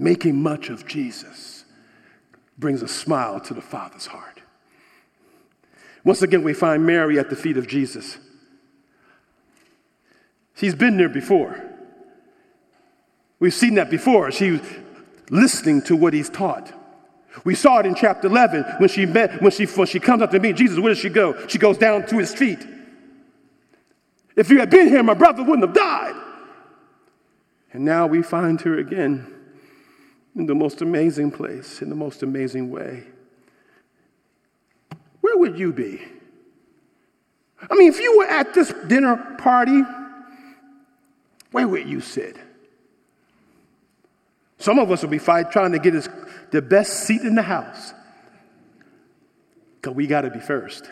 making 0.00 0.42
much 0.42 0.70
of 0.70 0.86
Jesus 0.86 1.66
brings 2.58 2.82
a 2.82 2.88
smile 2.88 3.38
to 3.38 3.54
the 3.54 3.60
Father's 3.60 4.06
heart. 4.06 4.40
Once 6.04 6.22
again, 6.22 6.42
we 6.42 6.54
find 6.54 6.86
Mary 6.86 7.18
at 7.18 7.28
the 7.28 7.36
feet 7.36 7.58
of 7.58 7.68
Jesus. 7.68 8.18
She's 10.54 10.74
been 10.74 10.96
there 10.96 11.10
before. 11.10 11.69
We've 13.40 13.54
seen 13.54 13.74
that 13.74 13.90
before. 13.90 14.30
She 14.30 14.52
was 14.52 14.60
listening 15.30 15.82
to 15.82 15.96
what 15.96 16.12
he's 16.12 16.30
taught. 16.30 16.72
We 17.44 17.54
saw 17.54 17.78
it 17.78 17.86
in 17.86 17.94
chapter 17.94 18.28
11 18.28 18.64
when 18.78 18.88
she 18.88 19.06
met, 19.06 19.40
when 19.40 19.50
she, 19.50 19.64
when 19.66 19.86
she 19.86 19.98
comes 19.98 20.22
up 20.22 20.30
to 20.32 20.38
meet 20.38 20.56
Jesus, 20.56 20.78
where 20.78 20.92
does 20.92 20.98
she 20.98 21.08
go? 21.08 21.46
She 21.46 21.58
goes 21.58 21.78
down 21.78 22.06
to 22.06 22.18
his 22.18 22.34
feet. 22.34 22.64
If 24.36 24.50
you 24.50 24.58
had 24.58 24.70
been 24.70 24.88
here, 24.88 25.02
my 25.02 25.14
brother 25.14 25.42
wouldn't 25.42 25.66
have 25.66 25.74
died. 25.74 26.14
And 27.72 27.84
now 27.84 28.06
we 28.06 28.22
find 28.22 28.60
her 28.62 28.78
again 28.78 29.32
in 30.36 30.46
the 30.46 30.54
most 30.54 30.82
amazing 30.82 31.30
place, 31.30 31.82
in 31.82 31.88
the 31.88 31.96
most 31.96 32.22
amazing 32.22 32.70
way, 32.70 33.04
where 35.20 35.36
would 35.36 35.58
you 35.58 35.72
be? 35.72 36.00
I 37.70 37.74
mean, 37.74 37.92
if 37.92 38.00
you 38.00 38.18
were 38.18 38.26
at 38.26 38.54
this 38.54 38.72
dinner 38.86 39.36
party, 39.38 39.82
where 41.50 41.68
would 41.68 41.88
you 41.88 42.00
sit? 42.00 42.36
Some 44.60 44.78
of 44.78 44.90
us 44.90 45.02
will 45.02 45.08
be 45.08 45.18
fight, 45.18 45.50
trying 45.50 45.72
to 45.72 45.78
get 45.78 45.94
us 45.94 46.08
the 46.50 46.60
best 46.60 47.04
seat 47.04 47.22
in 47.22 47.34
the 47.34 47.42
house. 47.42 47.94
Because 49.80 49.96
we 49.96 50.06
got 50.06 50.20
to 50.20 50.30
be 50.30 50.38
first. 50.38 50.88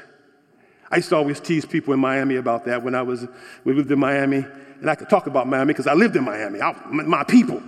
I 0.91 0.97
used 0.97 1.11
to 1.11 1.17
always 1.17 1.39
tease 1.39 1.67
people 1.67 1.93
in 1.93 2.01
Miami 2.01 2.37
about 2.37 2.65
that 2.65 2.83
when 2.83 2.95
I 2.95 3.03
was, 3.03 3.27
we 3.65 3.75
lived 3.75 3.91
in 3.91 3.99
Miami. 3.99 4.45
And 4.81 4.89
I 4.89 4.95
could 4.95 5.11
talk 5.11 5.27
about 5.27 5.47
Miami 5.47 5.75
because 5.75 5.87
I 5.87 5.93
lived 5.93 6.17
in 6.17 6.25
Miami. 6.25 6.63
I, 6.63 6.73
my 6.87 7.25
people. 7.25 7.63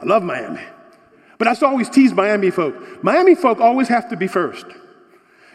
I 0.00 0.04
love 0.04 0.22
Miami. 0.22 0.62
But 1.38 1.48
I 1.48 1.50
used 1.50 1.60
to 1.60 1.66
always 1.66 1.90
tease 1.90 2.12
Miami 2.12 2.52
folk. 2.52 3.02
Miami 3.02 3.34
folk 3.34 3.58
always 3.60 3.88
have 3.88 4.08
to 4.10 4.16
be 4.16 4.28
first. 4.28 4.66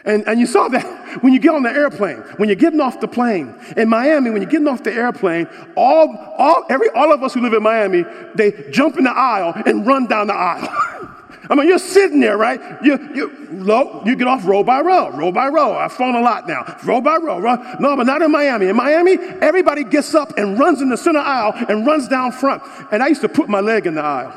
And, 0.04 0.26
and 0.28 0.40
you 0.40 0.46
saw 0.46 0.68
that 0.68 1.18
when 1.22 1.32
you 1.32 1.38
get 1.38 1.54
on 1.54 1.62
the 1.62 1.70
airplane, 1.70 2.18
when 2.36 2.48
you're 2.48 2.56
getting 2.56 2.80
off 2.80 3.00
the 3.00 3.08
plane. 3.08 3.54
In 3.76 3.88
Miami, 3.88 4.30
when 4.30 4.42
you're 4.42 4.50
getting 4.50 4.68
off 4.68 4.82
the 4.82 4.92
airplane, 4.92 5.48
all, 5.76 6.16
all, 6.38 6.64
every, 6.70 6.88
all 6.90 7.12
of 7.12 7.22
us 7.22 7.34
who 7.34 7.40
live 7.40 7.52
in 7.52 7.62
Miami, 7.62 8.04
they 8.34 8.70
jump 8.70 8.96
in 8.96 9.04
the 9.04 9.16
aisle 9.16 9.54
and 9.66 9.86
run 9.86 10.06
down 10.06 10.28
the 10.28 10.34
aisle. 10.34 10.68
I 11.50 11.54
mean, 11.54 11.66
you're 11.66 11.78
sitting 11.78 12.20
there, 12.20 12.36
right? 12.36 12.60
You, 12.82 13.10
you, 13.14 13.48
low, 13.50 14.02
you 14.04 14.16
get 14.16 14.28
off 14.28 14.46
row 14.46 14.62
by 14.62 14.80
row, 14.80 15.10
row 15.10 15.32
by 15.32 15.48
row. 15.48 15.72
I've 15.72 15.92
flown 15.92 16.14
a 16.14 16.20
lot 16.20 16.46
now. 16.46 16.76
Row 16.84 17.00
by 17.00 17.16
row. 17.16 17.38
row. 17.38 17.56
No, 17.80 17.96
but 17.96 18.04
not 18.04 18.20
in 18.20 18.30
Miami. 18.30 18.66
In 18.66 18.76
Miami, 18.76 19.14
everybody 19.40 19.82
gets 19.82 20.14
up 20.14 20.36
and 20.36 20.58
runs 20.58 20.82
in 20.82 20.90
the 20.90 20.96
center 20.96 21.20
aisle 21.20 21.54
and 21.68 21.86
runs 21.86 22.06
down 22.06 22.32
front. 22.32 22.62
And 22.92 23.02
I 23.02 23.08
used 23.08 23.22
to 23.22 23.30
put 23.30 23.48
my 23.48 23.60
leg 23.60 23.86
in 23.86 23.94
the 23.94 24.02
aisle 24.02 24.34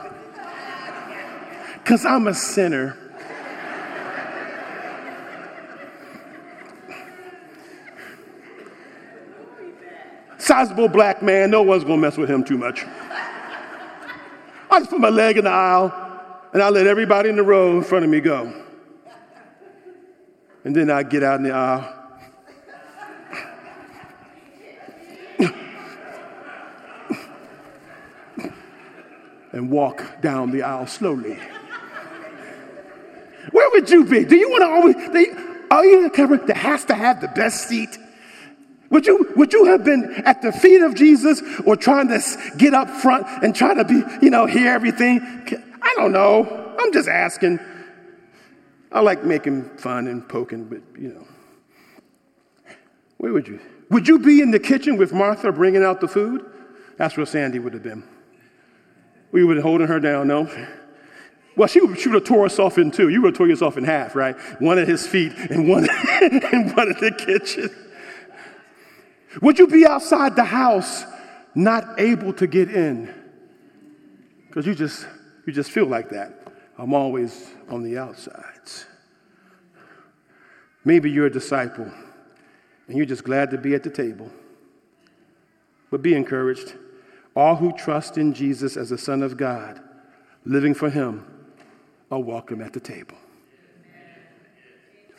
because 1.84 2.06
I'm 2.06 2.27
a 2.27 2.34
sinner. 2.34 2.98
Sizable 10.51 10.89
black 10.89 11.24
man, 11.24 11.50
no 11.50 11.62
one's 11.62 11.86
gonna 11.86 12.01
mess 12.01 12.17
with 12.17 12.29
him 12.29 12.43
too 12.43 12.58
much. 12.58 12.84
I 14.70 14.79
just 14.79 14.89
put 14.89 15.00
my 15.00 15.08
leg 15.08 15.38
in 15.38 15.46
the 15.46 15.50
aisle 15.50 15.93
and 16.51 16.62
I 16.62 16.67
let 16.67 16.88
everybody 16.88 17.29
in 17.29 17.38
the 17.38 17.43
row 17.43 17.77
in 17.77 17.84
front 17.86 18.03
of 18.03 18.12
me 18.12 18.20
go. 18.20 18.53
And 20.65 20.75
then 20.75 20.91
I 20.91 21.03
get 21.03 21.24
out 21.24 21.38
in 21.38 21.43
the 21.43 21.53
aisle. 21.53 22.00
and 29.53 29.72
walk 29.72 30.22
down 30.22 30.51
the 30.51 30.63
aisle 30.63 30.86
slowly. 30.86 31.39
Where 33.51 33.70
would 33.70 33.89
you 33.89 34.03
be? 34.03 34.25
Do 34.25 34.36
you 34.36 34.50
want 34.50 34.63
to 34.63 34.67
always, 34.67 34.96
are 35.72 35.86
you 35.86 36.03
the 36.03 36.10
camera 36.10 36.46
that 36.46 36.58
has 36.58 36.84
to 36.86 36.93
have 36.93 37.22
the 37.22 37.29
best 37.29 37.70
seat? 37.70 37.98
Would 38.91 39.07
you, 39.07 39.31
would 39.38 39.53
you 39.53 39.65
have 39.65 39.86
been 39.86 40.21
at 40.25 40.41
the 40.41 40.51
feet 40.51 40.81
of 40.81 40.95
Jesus 40.95 41.41
or 41.65 41.77
trying 41.77 42.10
to 42.10 42.21
get 42.57 42.74
up 42.74 42.89
front 42.89 43.25
and 43.41 43.55
try 43.55 43.74
to 43.74 43.86
be, 43.86 44.03
you 44.21 44.29
know, 44.29 44.45
hear 44.45 44.69
everything? 44.71 45.21
I 45.81 45.93
don't 45.95 46.12
know. 46.12 46.75
I'm 46.77 46.91
just 46.91 47.07
asking. 47.07 47.60
I 48.91 49.00
like 49.00 49.24
making 49.24 49.77
fun 49.77 50.07
and 50.07 50.27
poking, 50.27 50.65
but 50.65 50.81
you 51.01 51.13
know. 51.13 51.27
Where 53.17 53.31
would 53.31 53.48
you? 53.48 53.62
Would 53.89 54.07
you 54.07 54.19
be 54.19 54.41
in 54.41 54.51
the 54.51 54.60
kitchen 54.60 54.98
with 54.98 55.13
Martha 55.13 55.51
bringing 55.53 55.83
out 55.83 56.01
the 56.01 56.07
food? 56.07 56.45
That's 56.98 57.15
where 57.15 57.25
Sandy 57.25 57.60
would 57.60 57.74
have 57.74 57.83
been. 57.83 58.03
We 59.31 59.45
would 59.45 59.55
have 59.55 59.63
holding 59.63 59.88
her 59.88 60.00
down, 60.01 60.27
no? 60.27 60.50
Well, 61.55 61.67
she 61.67 61.79
would, 61.79 62.00
she 62.00 62.10
would 62.10 62.15
have 62.15 62.24
tore 62.25 62.43
herself 62.43 62.77
in 62.77 62.91
two. 62.91 63.10
You 63.10 63.21
would 63.21 63.29
have 63.29 63.38
tore 63.38 63.48
yourself 63.48 63.77
in 63.77 63.86
half, 63.86 64.15
right? 64.15 64.36
One 64.60 64.79
at 64.79 64.88
his 64.88 65.07
feet 65.07 65.33
and 65.50 65.69
one, 65.69 65.88
and 66.21 66.75
one 66.75 66.89
in 66.89 67.00
the 67.00 67.12
kitchen. 67.17 67.69
Would 69.41 69.59
you 69.59 69.67
be 69.67 69.85
outside 69.85 70.35
the 70.35 70.43
house 70.43 71.05
not 71.55 72.00
able 72.00 72.33
to 72.33 72.47
get 72.47 72.69
in? 72.69 73.13
Because 74.47 74.65
you 74.65 74.75
just, 74.75 75.07
you 75.45 75.53
just 75.53 75.71
feel 75.71 75.85
like 75.85 76.09
that. 76.09 76.47
I'm 76.77 76.93
always 76.93 77.50
on 77.69 77.83
the 77.83 77.97
outsides. 77.97 78.85
Maybe 80.83 81.11
you're 81.11 81.27
a 81.27 81.31
disciple 81.31 81.89
and 82.88 82.97
you're 82.97 83.05
just 83.05 83.23
glad 83.23 83.51
to 83.51 83.57
be 83.57 83.73
at 83.75 83.83
the 83.83 83.89
table. 83.89 84.29
But 85.89 86.01
be 86.01 86.15
encouraged. 86.15 86.73
All 87.35 87.55
who 87.55 87.71
trust 87.73 88.17
in 88.17 88.33
Jesus 88.33 88.75
as 88.75 88.89
the 88.89 88.97
Son 88.97 89.23
of 89.23 89.38
God, 89.38 89.79
living 90.43 90.73
for 90.73 90.89
Him, 90.89 91.25
are 92.09 92.19
welcome 92.19 92.61
at 92.61 92.73
the 92.73 92.79
table. 92.79 93.15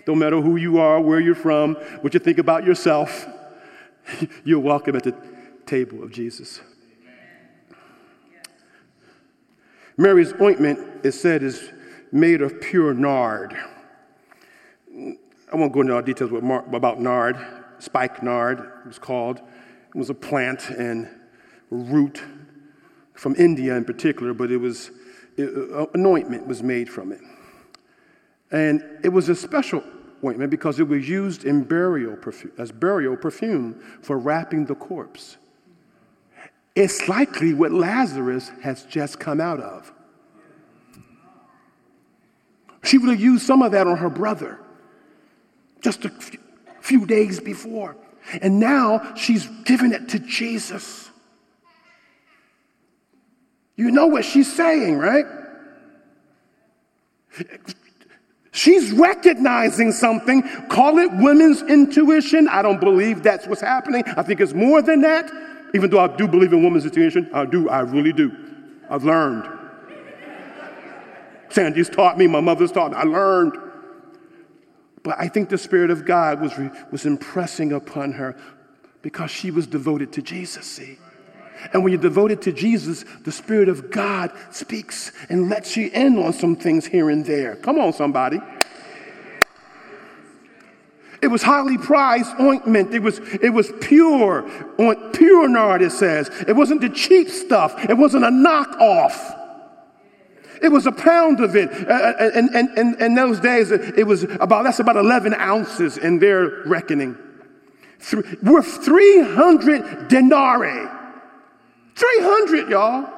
Don't 0.04 0.18
matter 0.18 0.40
who 0.40 0.56
you 0.56 0.78
are, 0.78 1.00
where 1.00 1.20
you're 1.20 1.34
from, 1.34 1.74
what 2.02 2.12
you 2.12 2.20
think 2.20 2.38
about 2.38 2.64
yourself, 2.64 3.26
you're 4.44 4.60
welcome 4.60 4.96
at 4.96 5.04
the 5.04 5.14
table 5.66 6.02
of 6.02 6.10
Jesus. 6.10 6.60
Mary's 9.96 10.32
ointment, 10.40 11.04
it 11.04 11.12
said, 11.12 11.42
is 11.42 11.70
made 12.10 12.42
of 12.42 12.60
pure 12.60 12.94
nard. 12.94 13.56
I 15.52 15.56
won't 15.56 15.72
go 15.72 15.82
into 15.82 15.94
all 15.94 16.02
details 16.02 16.32
about 16.32 17.00
nard. 17.00 17.36
Spikenard, 17.78 18.60
it 18.60 18.86
was 18.86 18.98
called. 18.98 19.38
It 19.38 19.98
was 19.98 20.08
a 20.08 20.14
plant 20.14 20.70
and 20.70 21.08
root 21.70 22.22
from 23.14 23.34
India 23.36 23.76
in 23.76 23.84
particular, 23.84 24.32
but 24.34 24.50
it 24.50 24.56
was 24.56 24.90
it, 25.36 25.72
uh, 25.72 25.86
anointment 25.94 26.46
was 26.46 26.62
made 26.62 26.88
from 26.88 27.12
it. 27.12 27.20
And 28.50 28.82
it 29.02 29.08
was 29.08 29.28
a 29.28 29.34
special 29.34 29.82
ointment 30.24 30.50
because 30.50 30.78
it 30.78 30.88
was 30.88 31.08
used 31.08 31.44
in 31.44 31.64
burial 31.64 32.16
as 32.58 32.72
burial 32.72 33.16
perfume 33.16 33.80
for 34.02 34.18
wrapping 34.18 34.66
the 34.66 34.74
corpse. 34.74 35.36
It's 36.74 37.08
likely 37.08 37.52
what 37.52 37.72
Lazarus 37.72 38.50
has 38.62 38.84
just 38.84 39.20
come 39.20 39.40
out 39.40 39.60
of. 39.60 39.92
She 42.84 42.98
would 42.98 43.10
have 43.10 43.20
used 43.20 43.46
some 43.46 43.62
of 43.62 43.72
that 43.72 43.86
on 43.86 43.98
her 43.98 44.10
brother 44.10 44.58
just 45.80 46.04
a 46.04 46.12
few 46.80 47.06
days 47.06 47.40
before. 47.40 47.96
And 48.40 48.58
now 48.60 49.14
she's 49.14 49.46
giving 49.64 49.92
it 49.92 50.08
to 50.10 50.18
Jesus. 50.18 51.10
You 53.76 53.90
know 53.90 54.06
what 54.06 54.24
she's 54.24 54.52
saying, 54.52 54.96
right? 54.98 55.26
She's 58.52 58.92
recognizing 58.92 59.92
something. 59.92 60.42
Call 60.68 60.98
it 60.98 61.10
women's 61.14 61.62
intuition. 61.62 62.48
I 62.48 62.60
don't 62.60 62.80
believe 62.80 63.22
that's 63.22 63.46
what's 63.46 63.62
happening. 63.62 64.04
I 64.16 64.22
think 64.22 64.40
it's 64.40 64.52
more 64.52 64.82
than 64.82 65.00
that. 65.00 65.30
Even 65.74 65.88
though 65.88 66.00
I 66.00 66.14
do 66.14 66.28
believe 66.28 66.52
in 66.52 66.62
women's 66.62 66.84
intuition, 66.84 67.30
I 67.32 67.46
do, 67.46 67.70
I 67.70 67.80
really 67.80 68.12
do. 68.12 68.30
I've 68.90 69.04
learned. 69.04 69.48
Sandy's 71.48 71.88
taught 71.88 72.18
me, 72.18 72.26
my 72.26 72.40
mother's 72.40 72.72
taught 72.72 72.92
me. 72.92 72.98
I 72.98 73.04
learned. 73.04 73.56
But 75.02 75.16
I 75.18 75.28
think 75.28 75.48
the 75.48 75.58
Spirit 75.58 75.90
of 75.90 76.04
God 76.04 76.40
was, 76.40 76.52
was 76.90 77.06
impressing 77.06 77.72
upon 77.72 78.12
her 78.12 78.36
because 79.00 79.30
she 79.30 79.50
was 79.50 79.66
devoted 79.66 80.12
to 80.12 80.22
Jesus, 80.22 80.66
see? 80.66 80.98
And 81.72 81.82
when 81.82 81.92
you're 81.92 82.02
devoted 82.02 82.42
to 82.42 82.52
Jesus, 82.52 83.04
the 83.24 83.32
Spirit 83.32 83.68
of 83.68 83.90
God 83.90 84.32
speaks 84.50 85.12
and 85.28 85.48
lets 85.48 85.76
you 85.76 85.90
in 85.92 86.18
on 86.18 86.32
some 86.32 86.56
things 86.56 86.86
here 86.86 87.10
and 87.10 87.24
there. 87.24 87.56
Come 87.56 87.78
on, 87.78 87.92
somebody. 87.92 88.40
It 91.22 91.28
was 91.28 91.42
highly 91.42 91.78
prized 91.78 92.34
ointment. 92.40 92.92
It 92.92 92.98
was, 92.98 93.20
it 93.20 93.50
was 93.50 93.72
pure, 93.80 94.42
pure 95.12 95.48
nard, 95.48 95.80
it 95.80 95.92
says. 95.92 96.28
It 96.48 96.54
wasn't 96.54 96.80
the 96.80 96.88
cheap 96.88 97.28
stuff. 97.28 97.88
It 97.88 97.96
wasn't 97.96 98.24
a 98.24 98.28
knockoff. 98.28 99.38
It 100.60 100.68
was 100.68 100.86
a 100.86 100.92
pound 100.92 101.40
of 101.40 101.54
it. 101.54 101.70
Uh, 101.70 101.92
uh 101.92 102.30
and, 102.34 102.50
and, 102.50 102.68
and 102.76 103.00
in 103.00 103.14
those 103.14 103.38
days, 103.38 103.70
it 103.70 104.06
was 104.06 104.24
about, 104.24 104.64
that's 104.64 104.80
about 104.80 104.96
11 104.96 105.34
ounces 105.34 105.96
in 105.96 106.18
their 106.18 106.62
reckoning. 106.66 107.16
Worth 108.42 108.84
300 108.84 110.08
denarii. 110.08 111.01
300, 111.94 112.68
y'all. 112.68 113.08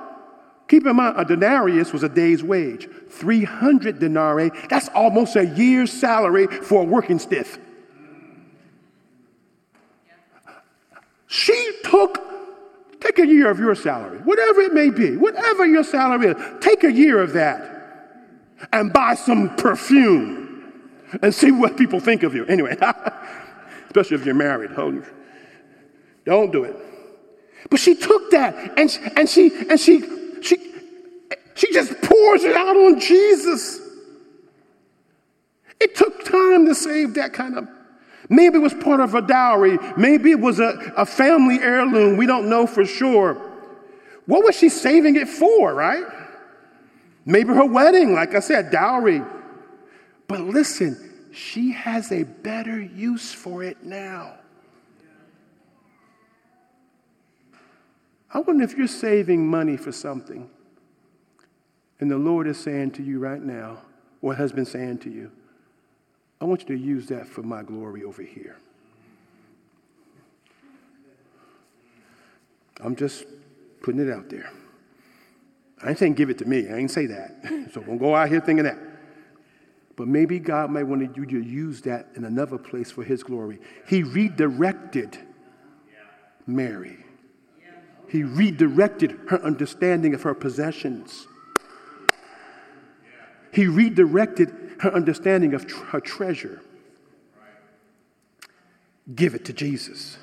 Keep 0.68 0.86
in 0.86 0.96
mind, 0.96 1.16
a 1.18 1.24
denarius 1.24 1.92
was 1.92 2.02
a 2.02 2.08
day's 2.08 2.42
wage. 2.42 2.88
300 3.10 3.98
denarii, 3.98 4.50
that's 4.68 4.88
almost 4.88 5.36
a 5.36 5.46
year's 5.46 5.92
salary 5.92 6.46
for 6.46 6.82
a 6.82 6.84
working 6.84 7.18
stiff. 7.18 7.58
She 11.26 11.72
took, 11.84 12.18
take 13.00 13.18
a 13.18 13.26
year 13.26 13.50
of 13.50 13.58
your 13.58 13.74
salary, 13.74 14.18
whatever 14.18 14.60
it 14.62 14.72
may 14.72 14.90
be, 14.90 15.16
whatever 15.16 15.66
your 15.66 15.84
salary 15.84 16.28
is, 16.28 16.36
take 16.60 16.84
a 16.84 16.92
year 16.92 17.20
of 17.20 17.32
that 17.34 17.74
and 18.72 18.92
buy 18.92 19.14
some 19.14 19.54
perfume 19.56 20.72
and 21.22 21.34
see 21.34 21.50
what 21.50 21.76
people 21.76 22.00
think 22.00 22.22
of 22.22 22.34
you. 22.34 22.46
Anyway, 22.46 22.76
especially 23.86 24.16
if 24.16 24.24
you're 24.24 24.34
married. 24.34 24.70
Don't 26.24 26.50
do 26.50 26.64
it. 26.64 26.76
But 27.70 27.80
she 27.80 27.94
took 27.94 28.30
that 28.30 28.78
and, 28.78 28.98
and 29.16 29.28
she 29.28 29.50
and 29.68 29.78
she 29.80 30.02
she 30.42 30.56
she 31.54 31.72
just 31.72 31.92
pours 32.02 32.44
it 32.44 32.56
out 32.56 32.76
on 32.76 33.00
Jesus. 33.00 33.80
It 35.80 35.94
took 35.94 36.24
time 36.24 36.66
to 36.66 36.74
save 36.74 37.14
that 37.14 37.32
kind 37.32 37.58
of. 37.58 37.68
Maybe 38.28 38.56
it 38.56 38.62
was 38.62 38.74
part 38.74 39.00
of 39.00 39.14
a 39.14 39.22
dowry. 39.22 39.78
Maybe 39.96 40.30
it 40.30 40.40
was 40.40 40.58
a, 40.58 40.92
a 40.96 41.04
family 41.04 41.58
heirloom. 41.60 42.16
We 42.16 42.26
don't 42.26 42.48
know 42.48 42.66
for 42.66 42.84
sure. 42.84 43.34
What 44.26 44.44
was 44.44 44.56
she 44.56 44.70
saving 44.70 45.16
it 45.16 45.28
for, 45.28 45.74
right? 45.74 46.04
Maybe 47.26 47.50
her 47.50 47.66
wedding, 47.66 48.14
like 48.14 48.34
I 48.34 48.40
said, 48.40 48.70
dowry. 48.70 49.22
But 50.26 50.40
listen, 50.40 51.28
she 51.32 51.72
has 51.72 52.12
a 52.12 52.22
better 52.22 52.80
use 52.80 53.32
for 53.32 53.62
it 53.62 53.84
now. 53.84 54.34
I 58.34 58.40
wonder 58.40 58.64
if 58.64 58.76
you're 58.76 58.88
saving 58.88 59.46
money 59.46 59.76
for 59.76 59.92
something 59.92 60.50
and 62.00 62.10
the 62.10 62.18
Lord 62.18 62.46
is 62.46 62.58
saying 62.58 62.90
to 62.92 63.02
you 63.02 63.18
right 63.20 63.40
now, 63.40 63.78
or 64.20 64.34
has 64.34 64.52
been 64.52 64.64
saying 64.64 64.98
to 64.98 65.10
you, 65.10 65.30
I 66.40 66.44
want 66.44 66.62
you 66.62 66.76
to 66.76 66.82
use 66.82 67.06
that 67.06 67.28
for 67.28 67.42
my 67.42 67.62
glory 67.62 68.02
over 68.02 68.22
here. 68.22 68.56
I'm 72.82 72.96
just 72.96 73.24
putting 73.82 74.00
it 74.00 74.12
out 74.12 74.28
there. 74.28 74.50
I 75.82 75.90
ain't 75.90 75.98
saying 75.98 76.14
give 76.14 76.30
it 76.30 76.38
to 76.38 76.44
me. 76.44 76.68
I 76.68 76.76
ain't 76.76 76.90
say 76.90 77.06
that. 77.06 77.70
so 77.72 77.80
don't 77.82 77.98
go 77.98 78.14
out 78.14 78.28
here 78.28 78.40
thinking 78.40 78.64
that. 78.64 78.78
But 79.96 80.08
maybe 80.08 80.40
God 80.40 80.70
might 80.70 80.82
want 80.82 81.16
you 81.16 81.24
to 81.24 81.40
use 81.40 81.82
that 81.82 82.08
in 82.16 82.24
another 82.24 82.58
place 82.58 82.90
for 82.90 83.04
his 83.04 83.22
glory. 83.22 83.60
He 83.86 84.02
redirected 84.02 85.16
Mary 86.46 87.03
he 88.14 88.22
redirected 88.22 89.18
her 89.26 89.42
understanding 89.42 90.14
of 90.14 90.22
her 90.22 90.34
possessions. 90.34 91.26
He 93.52 93.66
redirected 93.66 94.54
her 94.78 94.94
understanding 94.94 95.52
of 95.52 95.66
tr- 95.66 95.82
her 95.86 95.98
treasure. 95.98 96.62
Give 99.16 99.34
it 99.34 99.44
to 99.46 99.52
Jesus. 99.52 100.16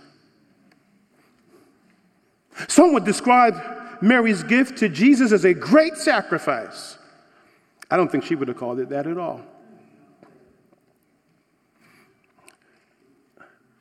Some 2.70 2.94
would 2.94 3.04
describe 3.04 3.56
Mary's 4.02 4.44
gift 4.44 4.78
to 4.78 4.88
Jesus 4.88 5.34
as 5.34 5.44
a 5.44 5.54
great 5.54 5.98
sacrifice. 5.98 6.98
I 7.90 7.98
don't 7.98 8.10
think 8.10 8.24
she 8.24 8.36
would 8.36 8.48
have 8.48 8.56
called 8.56 8.80
it 8.80 8.88
that 8.88 9.06
at 9.06 9.18
all. 9.18 9.42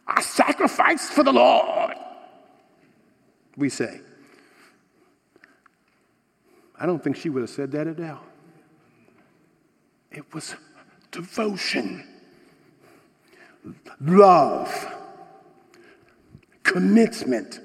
I 0.04 0.20
sacrificed 0.20 1.12
for 1.12 1.22
the 1.22 1.32
Lord 1.32 1.89
we 3.56 3.68
say. 3.68 4.00
I 6.78 6.86
don't 6.86 7.02
think 7.02 7.16
she 7.16 7.28
would 7.28 7.42
have 7.42 7.50
said 7.50 7.72
that 7.72 7.86
at 7.86 8.00
all. 8.00 8.22
It 10.10 10.32
was 10.34 10.54
devotion, 11.10 12.04
love, 14.00 14.94
commitment. 16.62 17.60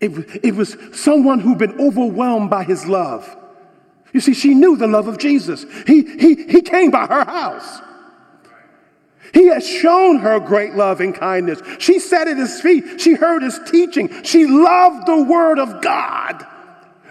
It, 0.00 0.44
it 0.44 0.54
was 0.54 0.76
someone 0.92 1.40
who'd 1.40 1.58
been 1.58 1.80
overwhelmed 1.80 2.50
by 2.50 2.64
his 2.64 2.86
love. 2.86 3.36
You 4.12 4.20
see, 4.20 4.34
she 4.34 4.54
knew 4.54 4.76
the 4.76 4.86
love 4.86 5.08
of 5.08 5.18
Jesus. 5.18 5.66
He, 5.86 6.02
he, 6.02 6.44
he 6.44 6.62
came 6.62 6.90
by 6.90 7.06
her 7.06 7.24
house. 7.24 7.80
He 9.32 9.46
has 9.46 9.66
shown 9.66 10.18
her 10.18 10.40
great 10.40 10.74
love 10.74 11.00
and 11.00 11.14
kindness. 11.14 11.60
She 11.78 11.98
sat 11.98 12.28
at 12.28 12.36
his 12.36 12.60
feet. 12.60 13.00
She 13.00 13.14
heard 13.14 13.42
his 13.42 13.58
teaching. 13.70 14.22
She 14.22 14.46
loved 14.46 15.06
the 15.06 15.22
word 15.22 15.58
of 15.58 15.82
God. 15.82 16.46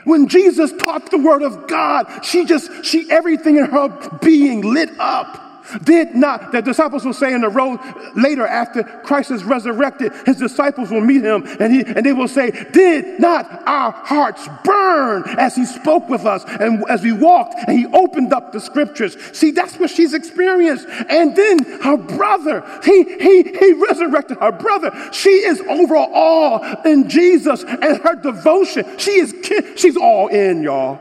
When 0.03 0.27
Jesus 0.27 0.71
taught 0.73 1.11
the 1.11 1.17
word 1.17 1.41
of 1.41 1.67
God, 1.67 2.23
she 2.23 2.45
just, 2.45 2.85
she, 2.85 3.11
everything 3.11 3.57
in 3.57 3.65
her 3.65 3.89
being 4.21 4.61
lit 4.61 4.91
up. 4.99 5.46
Did 5.83 6.15
not, 6.15 6.51
the 6.51 6.61
disciples 6.61 7.05
will 7.05 7.13
say 7.13 7.33
in 7.33 7.41
the 7.41 7.49
road 7.49 7.79
later 8.15 8.47
after 8.47 8.83
Christ 8.83 9.31
is 9.31 9.43
resurrected, 9.43 10.13
his 10.25 10.37
disciples 10.37 10.91
will 10.91 11.01
meet 11.01 11.23
him 11.23 11.45
and, 11.59 11.73
he, 11.73 11.83
and 11.85 12.05
they 12.05 12.13
will 12.13 12.27
say, 12.27 12.51
Did 12.71 13.19
not 13.19 13.67
our 13.67 13.91
hearts 13.91 14.47
burn 14.63 15.23
as 15.37 15.55
he 15.55 15.65
spoke 15.65 16.07
with 16.09 16.25
us 16.25 16.43
and 16.45 16.83
as 16.89 17.03
we 17.03 17.11
walked 17.11 17.55
and 17.67 17.77
he 17.77 17.85
opened 17.87 18.33
up 18.33 18.51
the 18.51 18.59
scriptures? 18.59 19.17
See, 19.33 19.51
that's 19.51 19.77
what 19.77 19.89
she's 19.89 20.13
experienced. 20.13 20.87
And 21.09 21.35
then 21.35 21.59
her 21.81 21.97
brother, 21.97 22.63
he, 22.83 23.03
he, 23.03 23.43
he 23.43 23.73
resurrected 23.73 24.37
her 24.37 24.51
brother. 24.51 24.91
She 25.11 25.29
is 25.29 25.59
overall 25.61 26.63
in 26.83 27.09
Jesus 27.09 27.63
and 27.63 28.01
her 28.01 28.15
devotion. 28.15 28.97
She 28.97 29.11
is, 29.11 29.35
she's 29.75 29.97
all 29.97 30.27
in, 30.27 30.63
y'all. 30.63 30.99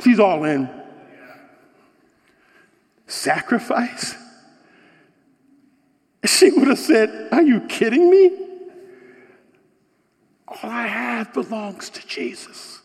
She's 0.00 0.20
all 0.20 0.44
in. 0.44 0.83
Sacrifice? 3.06 4.16
She 6.24 6.50
would 6.50 6.68
have 6.68 6.78
said, 6.78 7.28
Are 7.32 7.42
you 7.42 7.60
kidding 7.62 8.10
me? 8.10 8.30
All 10.48 10.70
I 10.70 10.86
have 10.86 11.32
belongs 11.34 11.90
to 11.90 12.06
Jesus. 12.06 12.80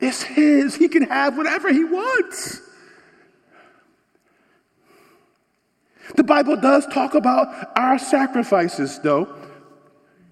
It's 0.00 0.22
His. 0.22 0.74
He 0.74 0.88
can 0.88 1.04
have 1.04 1.36
whatever 1.36 1.72
He 1.72 1.84
wants. 1.84 2.60
The 6.16 6.24
Bible 6.24 6.56
does 6.56 6.86
talk 6.86 7.14
about 7.14 7.72
our 7.76 7.98
sacrifices, 7.98 8.98
though. 9.00 9.34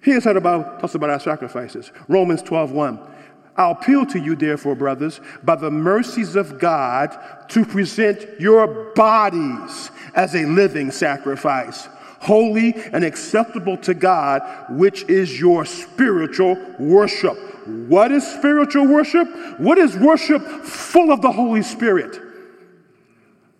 Here's 0.01 0.23
how 0.25 0.33
the 0.33 0.41
Bible 0.41 0.65
talks 0.79 0.95
about 0.95 1.09
our 1.09 1.19
sacrifices 1.19 1.91
Romans 2.07 2.41
12 2.41 2.71
1. 2.71 3.12
I 3.55 3.69
appeal 3.71 4.05
to 4.07 4.19
you, 4.19 4.35
therefore, 4.35 4.75
brothers, 4.75 5.21
by 5.43 5.55
the 5.55 5.69
mercies 5.69 6.35
of 6.35 6.59
God, 6.59 7.15
to 7.49 7.65
present 7.65 8.39
your 8.39 8.91
bodies 8.95 9.91
as 10.15 10.35
a 10.35 10.45
living 10.45 10.89
sacrifice, 10.89 11.87
holy 12.19 12.73
and 12.91 13.03
acceptable 13.03 13.77
to 13.77 13.93
God, 13.93 14.41
which 14.71 15.03
is 15.03 15.39
your 15.39 15.65
spiritual 15.65 16.57
worship. 16.79 17.37
What 17.67 18.11
is 18.11 18.25
spiritual 18.25 18.87
worship? 18.87 19.27
What 19.59 19.77
is 19.77 19.95
worship 19.95 20.41
full 20.41 21.11
of 21.11 21.21
the 21.21 21.31
Holy 21.31 21.61
Spirit? 21.61 22.19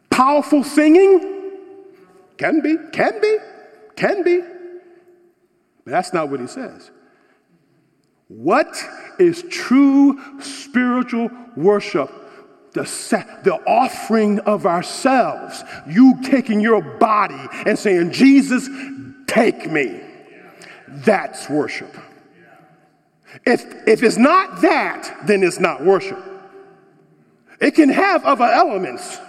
Powerful 0.10 0.64
singing? 0.64 1.52
Can 2.38 2.62
be, 2.62 2.78
can 2.92 3.22
be, 3.22 3.38
can 3.96 4.24
be. 4.24 4.42
But 5.86 5.92
that's 5.92 6.14
not 6.14 6.30
what 6.30 6.40
he 6.40 6.48
says. 6.48 6.90
What 8.28 8.76
is 9.20 9.44
true 9.50 10.20
spiritual 10.42 11.30
worship? 11.56 12.12
The, 12.74 12.84
the 13.44 13.56
offering 13.68 14.40
of 14.40 14.66
ourselves. 14.66 15.64
You 15.88 16.20
taking 16.24 16.60
your 16.60 16.82
body 16.82 17.48
and 17.66 17.78
saying, 17.78 18.12
Jesus, 18.12 18.68
take 19.28 19.70
me. 19.70 20.02
That's 20.88 21.50
worship. 21.50 21.96
If, 23.46 23.64
if 23.88 24.04
it's 24.04 24.18
not 24.18 24.62
that, 24.62 25.26
then 25.26 25.44
it's 25.44 25.60
not 25.60 25.84
worship. 25.84 26.20
It 27.60 27.76
can 27.76 27.90
have 27.90 28.24
other 28.26 28.46
elements. 28.46 29.20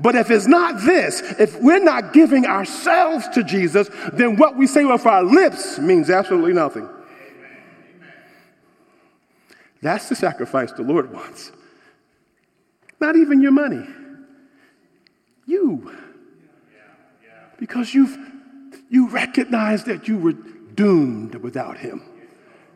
But 0.00 0.16
if 0.16 0.30
it's 0.30 0.46
not 0.46 0.84
this, 0.84 1.20
if 1.38 1.60
we're 1.60 1.82
not 1.82 2.12
giving 2.12 2.46
ourselves 2.46 3.28
to 3.30 3.44
Jesus, 3.44 3.88
then 4.12 4.36
what 4.36 4.56
we 4.56 4.66
say 4.66 4.84
with 4.84 5.06
our 5.06 5.22
lips 5.22 5.78
means 5.78 6.10
absolutely 6.10 6.52
nothing. 6.52 6.88
That's 9.84 10.08
the 10.08 10.16
sacrifice 10.16 10.72
the 10.72 10.82
Lord 10.82 11.12
wants. 11.12 11.52
Not 13.00 13.16
even 13.16 13.42
your 13.42 13.52
money. 13.52 13.86
You. 15.44 15.94
Because 17.58 17.92
you've 17.92 18.16
you 18.88 19.10
recognize 19.10 19.84
that 19.84 20.08
you 20.08 20.16
were 20.16 20.32
doomed 20.32 21.34
without 21.34 21.76
him. 21.76 22.02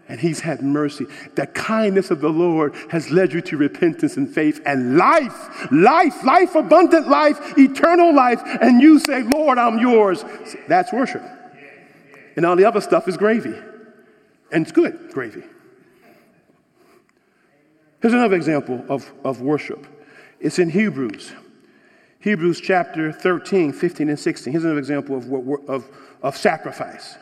And 0.07 0.21
he's 0.21 0.41
had 0.41 0.61
mercy. 0.61 1.07
The 1.35 1.47
kindness 1.47 2.11
of 2.11 2.21
the 2.21 2.29
Lord 2.29 2.75
has 2.91 3.11
led 3.11 3.33
you 3.33 3.41
to 3.41 3.57
repentance 3.57 4.19
and 4.19 4.31
faith 4.31 4.61
and 4.67 4.99
life, 4.99 5.73
life, 5.73 6.23
life, 6.25 6.55
abundant 6.55 7.09
life, 7.09 7.57
eternal 7.57 8.15
life. 8.15 8.43
And 8.61 8.83
you 8.83 8.99
say, 8.99 9.23
Lord, 9.23 9.57
I'm 9.57 9.79
yours. 9.79 10.27
That's 10.67 10.93
worship. 10.93 11.23
And 12.37 12.45
all 12.45 12.57
the 12.57 12.67
other 12.67 12.83
stuff 12.83 13.09
is 13.09 13.17
gravy. 13.17 13.55
And 14.53 14.63
it's 14.65 14.73
good 14.73 15.11
gravy. 15.13 15.45
Here's 18.01 18.15
another 18.15 18.37
example 18.37 18.85
of, 18.89 19.13
of 19.25 19.41
worship. 19.41 19.87
It's 20.41 20.59
in 20.59 20.71
Hebrews. 20.71 21.33
Hebrews 22.21 22.61
chapter 22.61 23.13
13, 23.13 23.73
15, 23.73 24.09
and 24.09 24.19
16. 24.19 24.53
Here's 24.53 24.65
another 24.65 24.79
example 24.79 25.17
of, 25.17 25.29
what, 25.29 25.65
of, 25.69 25.89
of 26.23 26.37
sacrifice. 26.37 27.17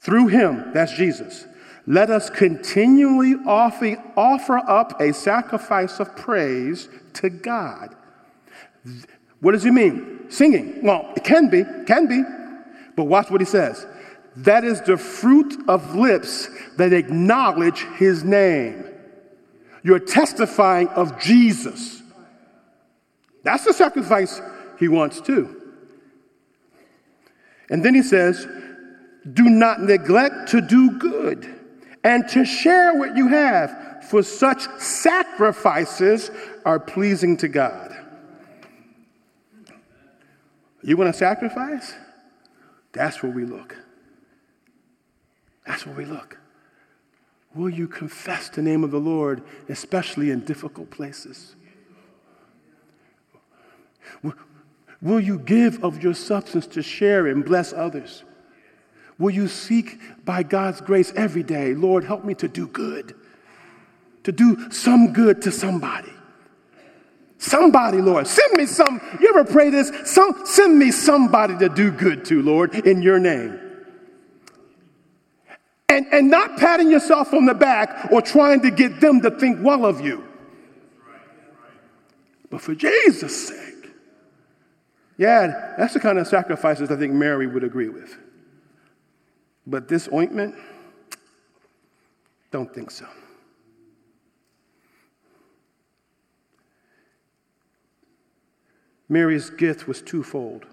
Through 0.00 0.28
him, 0.28 0.72
that's 0.72 0.92
Jesus, 0.92 1.46
let 1.86 2.10
us 2.10 2.28
continually 2.28 3.34
offer, 3.46 3.96
offer 4.16 4.58
up 4.58 5.00
a 5.00 5.12
sacrifice 5.12 6.00
of 6.00 6.14
praise 6.16 6.88
to 7.14 7.30
God. 7.30 7.94
What 9.40 9.52
does 9.52 9.62
he 9.62 9.70
mean? 9.70 10.30
Singing. 10.30 10.82
Well, 10.82 11.12
it 11.16 11.24
can 11.24 11.48
be, 11.48 11.64
can 11.86 12.06
be. 12.06 12.22
But 12.94 13.04
watch 13.04 13.30
what 13.30 13.40
he 13.40 13.46
says. 13.46 13.86
That 14.36 14.64
is 14.64 14.82
the 14.82 14.96
fruit 14.96 15.68
of 15.68 15.94
lips 15.94 16.48
that 16.76 16.92
acknowledge 16.92 17.86
his 17.96 18.22
name. 18.22 18.84
You're 19.88 20.00
testifying 20.00 20.88
of 20.88 21.18
Jesus. 21.18 22.02
That's 23.42 23.64
the 23.64 23.72
sacrifice 23.72 24.38
he 24.78 24.86
wants 24.86 25.18
too. 25.22 25.62
And 27.70 27.82
then 27.82 27.94
he 27.94 28.02
says, 28.02 28.46
Do 29.32 29.44
not 29.44 29.80
neglect 29.80 30.50
to 30.50 30.60
do 30.60 30.98
good 30.98 31.48
and 32.04 32.28
to 32.28 32.44
share 32.44 32.98
what 32.98 33.16
you 33.16 33.28
have, 33.28 34.04
for 34.10 34.22
such 34.22 34.68
sacrifices 34.78 36.30
are 36.66 36.78
pleasing 36.78 37.38
to 37.38 37.48
God. 37.48 37.90
You 40.82 40.98
want 40.98 41.10
to 41.14 41.18
sacrifice? 41.18 41.94
That's 42.92 43.22
where 43.22 43.32
we 43.32 43.46
look. 43.46 43.74
That's 45.66 45.86
where 45.86 45.96
we 45.96 46.04
look. 46.04 46.36
Will 47.54 47.70
you 47.70 47.88
confess 47.88 48.48
the 48.48 48.62
name 48.62 48.84
of 48.84 48.90
the 48.90 49.00
Lord, 49.00 49.42
especially 49.68 50.30
in 50.30 50.40
difficult 50.40 50.90
places? 50.90 51.56
Will 55.00 55.20
you 55.20 55.38
give 55.38 55.82
of 55.84 56.02
your 56.02 56.14
substance 56.14 56.66
to 56.68 56.82
share 56.82 57.26
and 57.26 57.44
bless 57.44 57.72
others? 57.72 58.24
Will 59.18 59.30
you 59.30 59.48
seek 59.48 59.98
by 60.24 60.42
God's 60.42 60.80
grace 60.80 61.12
every 61.16 61.42
day, 61.42 61.74
Lord, 61.74 62.04
help 62.04 62.24
me 62.24 62.34
to 62.34 62.48
do 62.48 62.66
good, 62.68 63.14
to 64.24 64.32
do 64.32 64.70
some 64.70 65.12
good 65.12 65.42
to 65.42 65.52
somebody? 65.52 66.12
Somebody, 67.38 67.98
Lord, 67.98 68.26
send 68.26 68.52
me 68.54 68.66
some. 68.66 69.00
You 69.20 69.28
ever 69.28 69.44
pray 69.44 69.70
this? 69.70 69.92
Some, 70.04 70.42
send 70.44 70.76
me 70.76 70.90
somebody 70.90 71.56
to 71.58 71.68
do 71.68 71.92
good 71.92 72.24
to, 72.26 72.42
Lord, 72.42 72.74
in 72.74 73.00
your 73.00 73.20
name. 73.20 73.60
And, 75.98 76.06
and 76.12 76.30
not 76.30 76.56
patting 76.58 76.92
yourself 76.92 77.34
on 77.34 77.44
the 77.44 77.54
back 77.54 78.12
or 78.12 78.22
trying 78.22 78.60
to 78.60 78.70
get 78.70 79.00
them 79.00 79.20
to 79.20 79.32
think 79.32 79.58
well 79.60 79.84
of 79.84 80.00
you. 80.00 80.24
But 82.50 82.60
for 82.60 82.72
Jesus' 82.72 83.48
sake. 83.48 83.90
Yeah, 85.16 85.74
that's 85.76 85.94
the 85.94 85.98
kind 85.98 86.20
of 86.20 86.28
sacrifices 86.28 86.92
I 86.92 86.96
think 86.96 87.14
Mary 87.14 87.48
would 87.48 87.64
agree 87.64 87.88
with. 87.88 88.16
But 89.66 89.88
this 89.88 90.08
ointment, 90.12 90.54
don't 92.52 92.72
think 92.72 92.92
so. 92.92 93.06
Mary's 99.08 99.50
gift 99.50 99.88
was 99.88 100.00
twofold. 100.00 100.64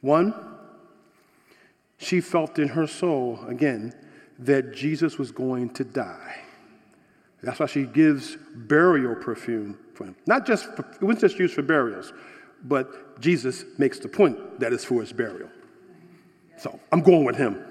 One, 0.00 0.34
she 1.98 2.20
felt 2.20 2.58
in 2.58 2.68
her 2.68 2.86
soul, 2.86 3.40
again, 3.46 3.92
that 4.38 4.72
Jesus 4.74 5.18
was 5.18 5.30
going 5.30 5.70
to 5.70 5.84
die. 5.84 6.42
That's 7.42 7.60
why 7.60 7.66
she 7.66 7.84
gives 7.84 8.36
burial 8.54 9.14
perfume 9.14 9.78
for 9.94 10.04
him. 10.04 10.16
Not 10.26 10.46
just, 10.46 10.64
for, 10.74 10.82
it 10.82 11.02
wasn't 11.02 11.20
just 11.20 11.38
used 11.38 11.54
for 11.54 11.62
burials, 11.62 12.12
but 12.64 13.20
Jesus 13.20 13.64
makes 13.78 13.98
the 13.98 14.08
point 14.08 14.60
that 14.60 14.72
it's 14.72 14.84
for 14.84 15.00
his 15.00 15.12
burial. 15.12 15.48
So 16.56 16.78
I'm 16.90 17.02
going 17.02 17.24
with 17.24 17.36
him. 17.36 17.64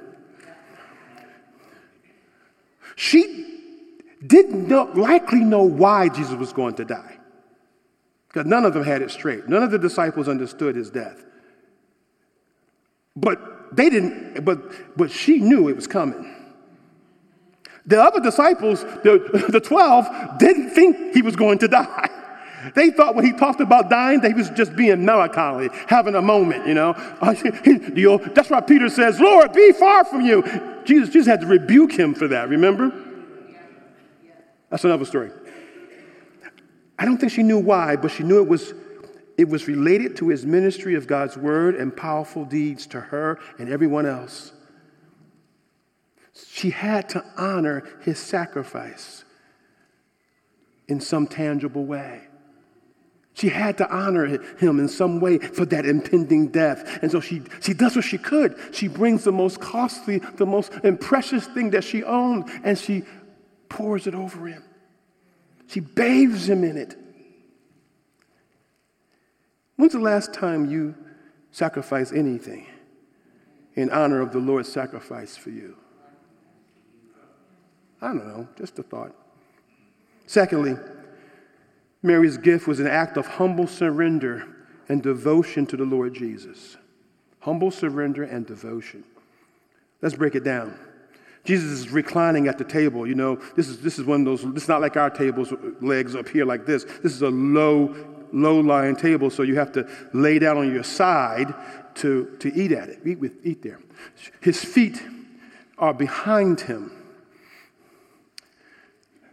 She, 2.95 3.47
didn't 4.25 4.67
know, 4.67 4.85
likely 4.95 5.39
know 5.39 5.63
why 5.63 6.09
Jesus 6.09 6.33
was 6.33 6.51
going 6.51 6.75
to 6.75 6.85
die. 6.85 7.17
Because 8.27 8.45
none 8.45 8.65
of 8.65 8.73
them 8.73 8.83
had 8.83 9.01
it 9.01 9.11
straight. 9.11 9.47
None 9.47 9.63
of 9.63 9.71
the 9.71 9.79
disciples 9.79 10.27
understood 10.27 10.75
his 10.75 10.89
death. 10.89 11.23
But 13.15 13.39
they 13.71 13.89
didn't, 13.89 14.45
but, 14.45 14.97
but 14.97 15.11
she 15.11 15.39
knew 15.39 15.67
it 15.67 15.75
was 15.75 15.87
coming. 15.87 16.33
The 17.85 18.01
other 18.01 18.19
disciples, 18.19 18.83
the, 18.83 19.47
the 19.49 19.59
12, 19.59 20.37
didn't 20.37 20.71
think 20.71 21.13
he 21.13 21.21
was 21.21 21.35
going 21.35 21.59
to 21.59 21.67
die. 21.69 22.09
They 22.75 22.89
thought 22.89 23.15
when 23.15 23.25
he 23.25 23.31
talked 23.33 23.61
about 23.61 23.89
dying 23.89 24.19
that 24.21 24.29
he 24.29 24.33
was 24.33 24.49
just 24.49 24.75
being 24.75 25.05
melancholy, 25.05 25.69
having 25.87 26.15
a 26.15 26.21
moment, 26.21 26.67
you 26.67 26.73
know. 26.73 26.93
That's 27.21 28.49
why 28.49 28.61
Peter 28.61 28.89
says, 28.89 29.19
Lord, 29.19 29.53
be 29.53 29.71
far 29.73 30.03
from 30.03 30.21
you. 30.21 30.43
Jesus, 30.83 31.09
Jesus 31.09 31.27
had 31.27 31.41
to 31.41 31.47
rebuke 31.47 31.91
him 31.91 32.13
for 32.13 32.27
that, 32.27 32.49
remember? 32.49 32.91
That's 34.69 34.83
another 34.83 35.05
story. 35.05 35.31
I 36.99 37.05
don't 37.05 37.17
think 37.17 37.31
she 37.31 37.43
knew 37.43 37.59
why, 37.59 37.95
but 37.95 38.11
she 38.11 38.23
knew 38.23 38.41
it 38.41 38.47
was, 38.47 38.73
it 39.37 39.47
was 39.47 39.67
related 39.67 40.17
to 40.17 40.29
his 40.29 40.45
ministry 40.45 40.95
of 40.95 41.05
God's 41.05 41.37
word 41.37 41.75
and 41.75 41.95
powerful 41.95 42.43
deeds 42.43 42.87
to 42.87 42.99
her 42.99 43.39
and 43.59 43.69
everyone 43.69 44.07
else. 44.07 44.51
She 46.49 46.71
had 46.71 47.09
to 47.09 47.23
honor 47.37 47.83
his 48.01 48.19
sacrifice 48.19 49.23
in 50.87 50.99
some 50.99 51.27
tangible 51.27 51.85
way. 51.85 52.21
She 53.33 53.49
had 53.49 53.77
to 53.77 53.89
honor 53.95 54.25
him 54.25 54.79
in 54.79 54.87
some 54.87 55.19
way 55.19 55.37
for 55.37 55.63
that 55.67 55.85
impending 55.85 56.47
death. 56.47 56.99
And 57.03 57.11
so 57.11 57.19
she, 57.19 57.43
she 57.61 57.75
does 57.75 57.95
what 57.95 58.05
she 58.05 58.17
could. 58.17 58.57
She 58.71 58.87
brings 58.87 59.23
the 59.23 59.31
most 59.31 59.59
costly, 59.59 60.17
the 60.17 60.47
most 60.47 60.71
precious 60.99 61.45
thing 61.45 61.69
that 61.71 61.83
she 61.83 62.03
owned, 62.03 62.49
and 62.63 62.77
she 62.77 63.03
pours 63.69 64.07
it 64.07 64.15
over 64.15 64.47
him. 64.47 64.63
She 65.67 65.81
bathes 65.81 66.49
him 66.49 66.63
in 66.63 66.77
it. 66.77 66.97
When's 69.77 69.93
the 69.93 69.99
last 69.99 70.33
time 70.33 70.69
you 70.69 70.95
sacrificed 71.51 72.13
anything 72.13 72.67
in 73.75 73.89
honor 73.89 74.21
of 74.21 74.33
the 74.33 74.39
Lord's 74.39 74.71
sacrifice 74.71 75.37
for 75.37 75.51
you? 75.51 75.77
I 78.01 78.07
don't 78.07 78.27
know, 78.27 78.47
just 78.57 78.77
a 78.77 78.83
thought. 78.83 79.13
Secondly, 80.25 80.75
Mary's 82.03 82.37
gift 82.37 82.67
was 82.67 82.79
an 82.79 82.87
act 82.87 83.17
of 83.17 83.25
humble 83.25 83.67
surrender 83.67 84.47
and 84.89 85.01
devotion 85.01 85.65
to 85.67 85.77
the 85.77 85.85
Lord 85.85 86.13
Jesus. 86.13 86.77
Humble 87.39 87.71
surrender 87.71 88.23
and 88.23 88.45
devotion. 88.45 89.03
Let's 90.01 90.15
break 90.15 90.35
it 90.35 90.43
down. 90.43 90.77
Jesus 91.43 91.71
is 91.71 91.89
reclining 91.91 92.47
at 92.47 92.57
the 92.57 92.63
table. 92.65 93.07
You 93.07 93.15
know, 93.15 93.35
this 93.55 93.69
is, 93.69 93.79
this 93.79 93.97
is 93.97 94.05
one 94.05 94.21
of 94.21 94.25
those, 94.25 94.43
it's 94.55 94.67
not 94.67 94.81
like 94.81 94.97
our 94.97 95.09
tables, 95.09 95.53
legs 95.81 96.15
up 96.15 96.27
here 96.27 96.45
like 96.45 96.65
this. 96.65 96.83
This 96.83 97.13
is 97.13 97.21
a 97.21 97.29
low, 97.29 97.95
low 98.33 98.59
lying 98.59 98.95
table, 98.95 99.29
so 99.29 99.43
you 99.43 99.55
have 99.55 99.71
to 99.73 99.87
lay 100.13 100.39
down 100.39 100.57
on 100.57 100.71
your 100.71 100.83
side 100.83 101.53
to, 101.95 102.35
to 102.39 102.53
eat 102.53 102.71
at 102.71 102.89
it, 102.89 102.99
eat, 103.05 103.19
with, 103.19 103.33
eat 103.43 103.61
there. 103.61 103.79
His 104.41 104.63
feet 104.63 105.01
are 105.77 105.93
behind 105.93 106.61
him. 106.61 106.91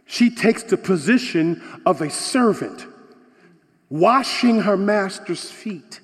She 0.05 0.29
takes 0.29 0.63
the 0.63 0.77
position 0.77 1.61
of 1.85 2.01
a 2.01 2.09
servant, 2.09 2.85
washing 3.89 4.61
her 4.61 4.77
master's 4.77 5.49
feet. 5.49 5.99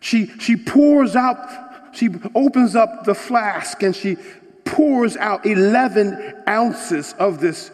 She, 0.00 0.26
she 0.38 0.56
pours 0.56 1.16
out, 1.16 1.94
she 1.94 2.08
opens 2.34 2.76
up 2.76 3.04
the 3.04 3.14
flask 3.14 3.82
and 3.82 3.94
she 3.94 4.16
pours 4.64 5.16
out 5.16 5.46
11 5.46 6.44
ounces 6.46 7.14
of 7.18 7.40
this 7.40 7.70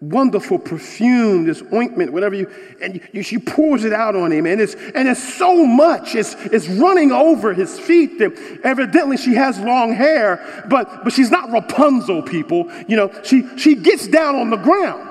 wonderful 0.00 0.58
perfume, 0.58 1.44
this 1.44 1.62
ointment, 1.72 2.12
whatever 2.12 2.34
you, 2.34 2.50
and 2.82 3.00
you, 3.12 3.22
she 3.22 3.38
pours 3.38 3.84
it 3.84 3.92
out 3.92 4.14
on 4.14 4.30
him, 4.30 4.46
and 4.46 4.60
it's 4.60 4.74
and 4.74 5.08
it's 5.08 5.34
so 5.34 5.64
much, 5.64 6.14
it's 6.14 6.34
it's 6.46 6.68
running 6.68 7.12
over 7.12 7.54
his 7.54 7.78
feet. 7.78 8.20
Evidently, 8.62 9.16
she 9.16 9.34
has 9.34 9.58
long 9.60 9.94
hair, 9.94 10.64
but 10.68 11.04
but 11.04 11.12
she's 11.12 11.30
not 11.30 11.50
Rapunzel, 11.50 12.22
people. 12.22 12.70
You 12.88 12.96
know, 12.96 13.22
she 13.22 13.46
she 13.56 13.74
gets 13.74 14.06
down 14.06 14.34
on 14.34 14.50
the 14.50 14.56
ground 14.58 15.08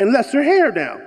and 0.00 0.12
lets 0.12 0.32
her 0.32 0.42
hair 0.42 0.72
down, 0.72 1.06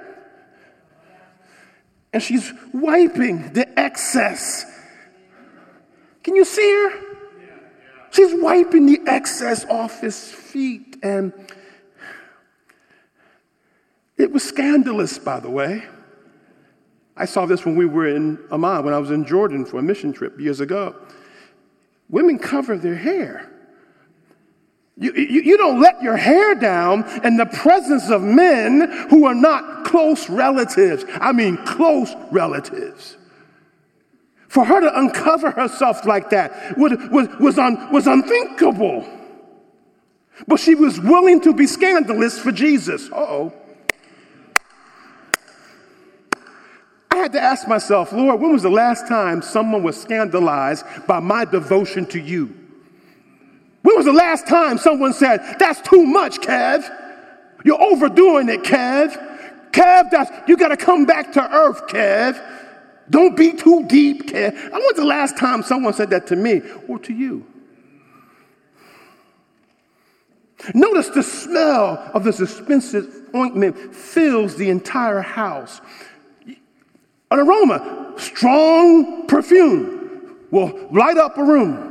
and 2.14 2.24
she's 2.24 2.54
wiping 2.74 3.52
the 3.54 3.68
excess. 3.78 4.66
Can 6.24 6.36
you 6.36 6.46
see 6.46 6.72
her? 6.72 7.13
She's 8.14 8.32
wiping 8.36 8.86
the 8.86 9.02
excess 9.08 9.66
off 9.66 10.00
his 10.00 10.32
feet. 10.32 10.98
And 11.02 11.34
it 14.18 14.32
was 14.32 14.44
scandalous, 14.44 15.18
by 15.18 15.40
the 15.40 15.50
way. 15.50 15.84
I 17.18 17.26
saw 17.26 17.48
this 17.48 17.66
when 17.66 17.76
we 17.76 17.88
were 17.88 18.08
in 18.08 18.38
Amman, 18.52 18.86
when 18.86 18.94
I 18.94 19.00
was 19.00 19.10
in 19.10 19.26
Jordan 19.26 19.66
for 19.66 19.80
a 19.80 19.82
mission 19.82 20.14
trip 20.14 20.40
years 20.40 20.60
ago. 20.60 20.96
Women 22.08 22.38
cover 22.38 22.78
their 22.78 22.96
hair. 22.96 23.50
You, 24.96 25.12
you, 25.14 25.42
you, 25.42 25.58
don't 25.58 25.82
let 25.82 26.04
your 26.04 26.18
hair 26.18 26.54
down 26.54 27.10
in 27.26 27.38
the 27.38 27.48
presence 27.48 28.12
of 28.12 28.22
men 28.22 29.08
who 29.10 29.26
are 29.26 29.34
not 29.34 29.86
close 29.86 30.30
relatives. 30.30 31.04
I 31.14 31.32
mean, 31.32 31.58
close 31.66 32.14
relatives. 32.30 33.18
For 34.54 34.64
her 34.64 34.82
to 34.82 35.00
uncover 35.00 35.50
herself 35.50 36.06
like 36.06 36.30
that 36.30 36.78
was, 36.78 36.92
was, 37.10 37.28
was, 37.40 37.58
un, 37.58 37.92
was 37.92 38.06
unthinkable. 38.06 39.04
But 40.48 40.60
she 40.60 40.76
was 40.76 41.00
willing 41.00 41.42
to 41.42 41.56
be 41.56 41.66
scandalous 41.66 42.38
for 42.38 42.52
Jesus. 42.52 43.10
oh. 43.12 43.52
I 47.10 47.16
had 47.16 47.32
to 47.32 47.42
ask 47.42 47.68
myself, 47.68 48.14
Lord, 48.14 48.40
when 48.40 48.52
was 48.52 48.62
the 48.62 48.70
last 48.70 49.08
time 49.08 49.42
someone 49.42 49.82
was 49.82 50.00
scandalized 50.00 50.86
by 51.08 51.20
my 51.20 51.46
devotion 51.46 52.06
to 52.08 52.20
you? 52.20 52.56
When 53.82 53.96
was 53.96 54.06
the 54.06 54.14
last 54.14 54.46
time 54.46 54.78
someone 54.78 55.14
said, 55.14 55.56
That's 55.58 55.82
too 55.82 56.06
much, 56.06 56.38
Kev? 56.42 56.88
You're 57.66 57.82
overdoing 57.82 58.50
it, 58.50 58.62
Kev. 58.62 59.72
Kev, 59.72 60.12
that's, 60.12 60.48
you 60.48 60.58
got 60.58 60.68
to 60.68 60.78
come 60.78 61.06
back 61.08 61.34
to 61.34 61.42
earth, 61.42 61.88
Kev. 61.88 62.63
Don't 63.10 63.36
be 63.36 63.54
too 63.54 63.86
deep, 63.88 64.28
Kev. 64.28 64.56
I 64.56 64.80
when's 64.80 64.96
the 64.96 65.06
last 65.06 65.38
time 65.38 65.64
someone 65.64 65.94
said 65.94 66.10
that 66.12 66.28
to 66.28 66.36
me 66.36 66.62
or 66.88 67.00
to 67.00 67.14
you? 67.14 67.46
Notice 70.74 71.10
the 71.10 71.24
smell 71.24 72.10
of 72.14 72.24
this 72.24 72.40
expensive 72.40 73.30
ointment 73.36 73.94
fills 73.94 74.56
the 74.56 74.70
entire 74.70 75.22
house. 75.22 75.82
An 77.32 77.40
aroma, 77.40 78.14
strong 78.18 79.28
perfume, 79.28 80.38
will 80.52 80.88
light 80.92 81.18
up 81.18 81.38
a 81.38 81.44
room. 81.44 81.90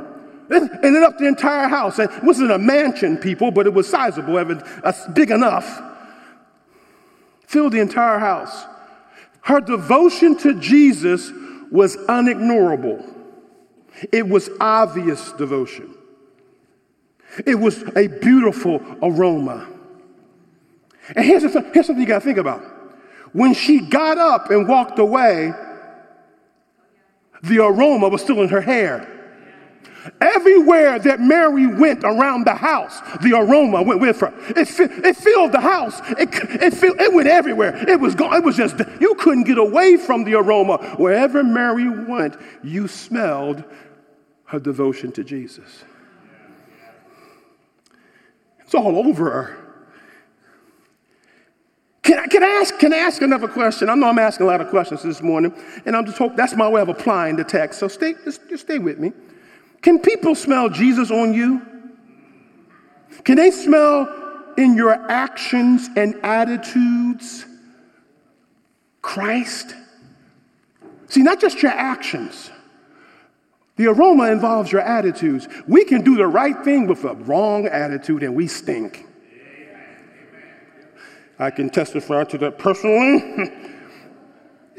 It 0.48 0.82
lit 0.82 1.02
up 1.02 1.18
the 1.18 1.26
entire 1.26 1.68
house. 1.68 1.98
It 1.98 2.10
wasn't 2.22 2.52
a 2.52 2.58
mansion, 2.58 3.16
people, 3.16 3.50
but 3.50 3.66
it 3.66 3.74
was 3.74 3.88
sizable, 3.88 4.36
uh, 4.36 4.92
big 5.12 5.30
enough. 5.30 5.82
Filled 7.46 7.72
the 7.72 7.80
entire 7.80 8.18
house. 8.18 8.64
Her 9.42 9.60
devotion 9.60 10.36
to 10.38 10.58
Jesus 10.58 11.30
was 11.70 11.96
unignorable. 11.96 13.08
It 14.10 14.28
was 14.28 14.48
obvious 14.60 15.32
devotion. 15.32 15.94
It 17.46 17.56
was 17.56 17.82
a 17.96 18.08
beautiful 18.08 18.82
aroma. 19.02 19.68
And 21.16 21.24
here's, 21.24 21.42
here's 21.42 21.86
something 21.86 22.00
you 22.00 22.06
got 22.06 22.20
to 22.20 22.24
think 22.24 22.38
about. 22.38 22.62
When 23.32 23.54
she 23.54 23.80
got 23.80 24.18
up 24.18 24.50
and 24.50 24.68
walked 24.68 24.98
away, 24.98 25.52
the 27.42 27.58
aroma 27.58 28.08
was 28.08 28.22
still 28.22 28.42
in 28.42 28.48
her 28.48 28.60
hair. 28.60 29.08
Everywhere 30.20 30.98
that 30.98 31.20
Mary 31.20 31.66
went 31.66 32.02
around 32.04 32.46
the 32.46 32.54
house, 32.54 33.00
the 33.22 33.36
aroma 33.36 33.82
went 33.82 34.00
with 34.00 34.20
her. 34.20 34.32
It, 34.48 34.68
it 34.78 35.16
filled 35.16 35.52
the 35.52 35.60
house. 35.60 36.00
It, 36.18 36.28
it, 36.32 36.82
it 36.82 37.12
went 37.12 37.28
everywhere. 37.28 37.88
It 37.88 38.00
was 38.00 38.14
gone. 38.14 38.34
It 38.34 38.44
was 38.44 38.56
just, 38.56 38.78
you 39.00 39.14
couldn't 39.16 39.44
get 39.44 39.58
away 39.58 39.96
from 39.96 40.24
the 40.24 40.34
aroma. 40.34 40.78
Wherever 40.96 41.44
Mary 41.44 41.88
went, 41.88 42.36
you 42.62 42.88
smelled 42.88 43.64
her 44.46 44.58
devotion 44.58 45.12
to 45.12 45.24
Jesus. 45.24 45.84
It's 48.60 48.74
all 48.74 48.96
over 48.96 49.30
her. 49.30 49.58
Can 52.02 52.18
I, 52.18 52.26
can, 52.26 52.42
I 52.42 52.48
ask, 52.48 52.78
can 52.78 52.92
I 52.92 52.96
ask 52.96 53.22
another 53.22 53.46
question? 53.46 53.88
I 53.88 53.94
know 53.94 54.08
I'm 54.08 54.18
asking 54.18 54.44
a 54.44 54.48
lot 54.48 54.60
of 54.60 54.68
questions 54.68 55.02
this 55.04 55.22
morning, 55.22 55.54
and 55.86 55.94
I'm 55.94 56.04
just 56.04 56.18
hope 56.18 56.34
that's 56.34 56.54
my 56.54 56.68
way 56.68 56.80
of 56.80 56.88
applying 56.88 57.36
the 57.36 57.44
text. 57.44 57.78
So 57.78 57.86
stay, 57.86 58.14
just, 58.24 58.48
just 58.48 58.64
stay 58.64 58.78
with 58.78 58.98
me. 58.98 59.12
Can 59.82 59.98
people 59.98 60.34
smell 60.34 60.68
Jesus 60.68 61.10
on 61.10 61.34
you? 61.34 61.60
Can 63.24 63.36
they 63.36 63.50
smell 63.50 64.08
in 64.56 64.74
your 64.74 64.92
actions 65.10 65.88
and 65.96 66.14
attitudes 66.24 67.44
Christ? 69.02 69.74
See, 71.08 71.22
not 71.22 71.40
just 71.40 71.62
your 71.62 71.72
actions. 71.72 72.50
The 73.76 73.88
aroma 73.88 74.30
involves 74.30 74.70
your 74.70 74.82
attitudes. 74.82 75.48
We 75.66 75.84
can 75.84 76.02
do 76.02 76.16
the 76.16 76.26
right 76.26 76.62
thing 76.64 76.86
with 76.86 77.04
a 77.04 77.14
wrong 77.14 77.66
attitude 77.66 78.22
and 78.22 78.34
we 78.34 78.46
stink. 78.46 79.06
I 81.38 81.50
can 81.50 81.70
testify 81.70 82.24
to 82.24 82.38
that 82.38 82.58
personally. 82.58 83.50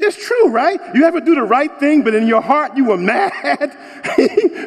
It's 0.06 0.22
true, 0.22 0.50
right? 0.50 0.78
You 0.94 1.04
ever 1.04 1.18
do 1.18 1.34
the 1.34 1.42
right 1.42 1.74
thing, 1.80 2.02
but 2.02 2.14
in 2.14 2.26
your 2.26 2.42
heart 2.42 2.76
you 2.76 2.84
were 2.84 2.98
mad. 2.98 3.32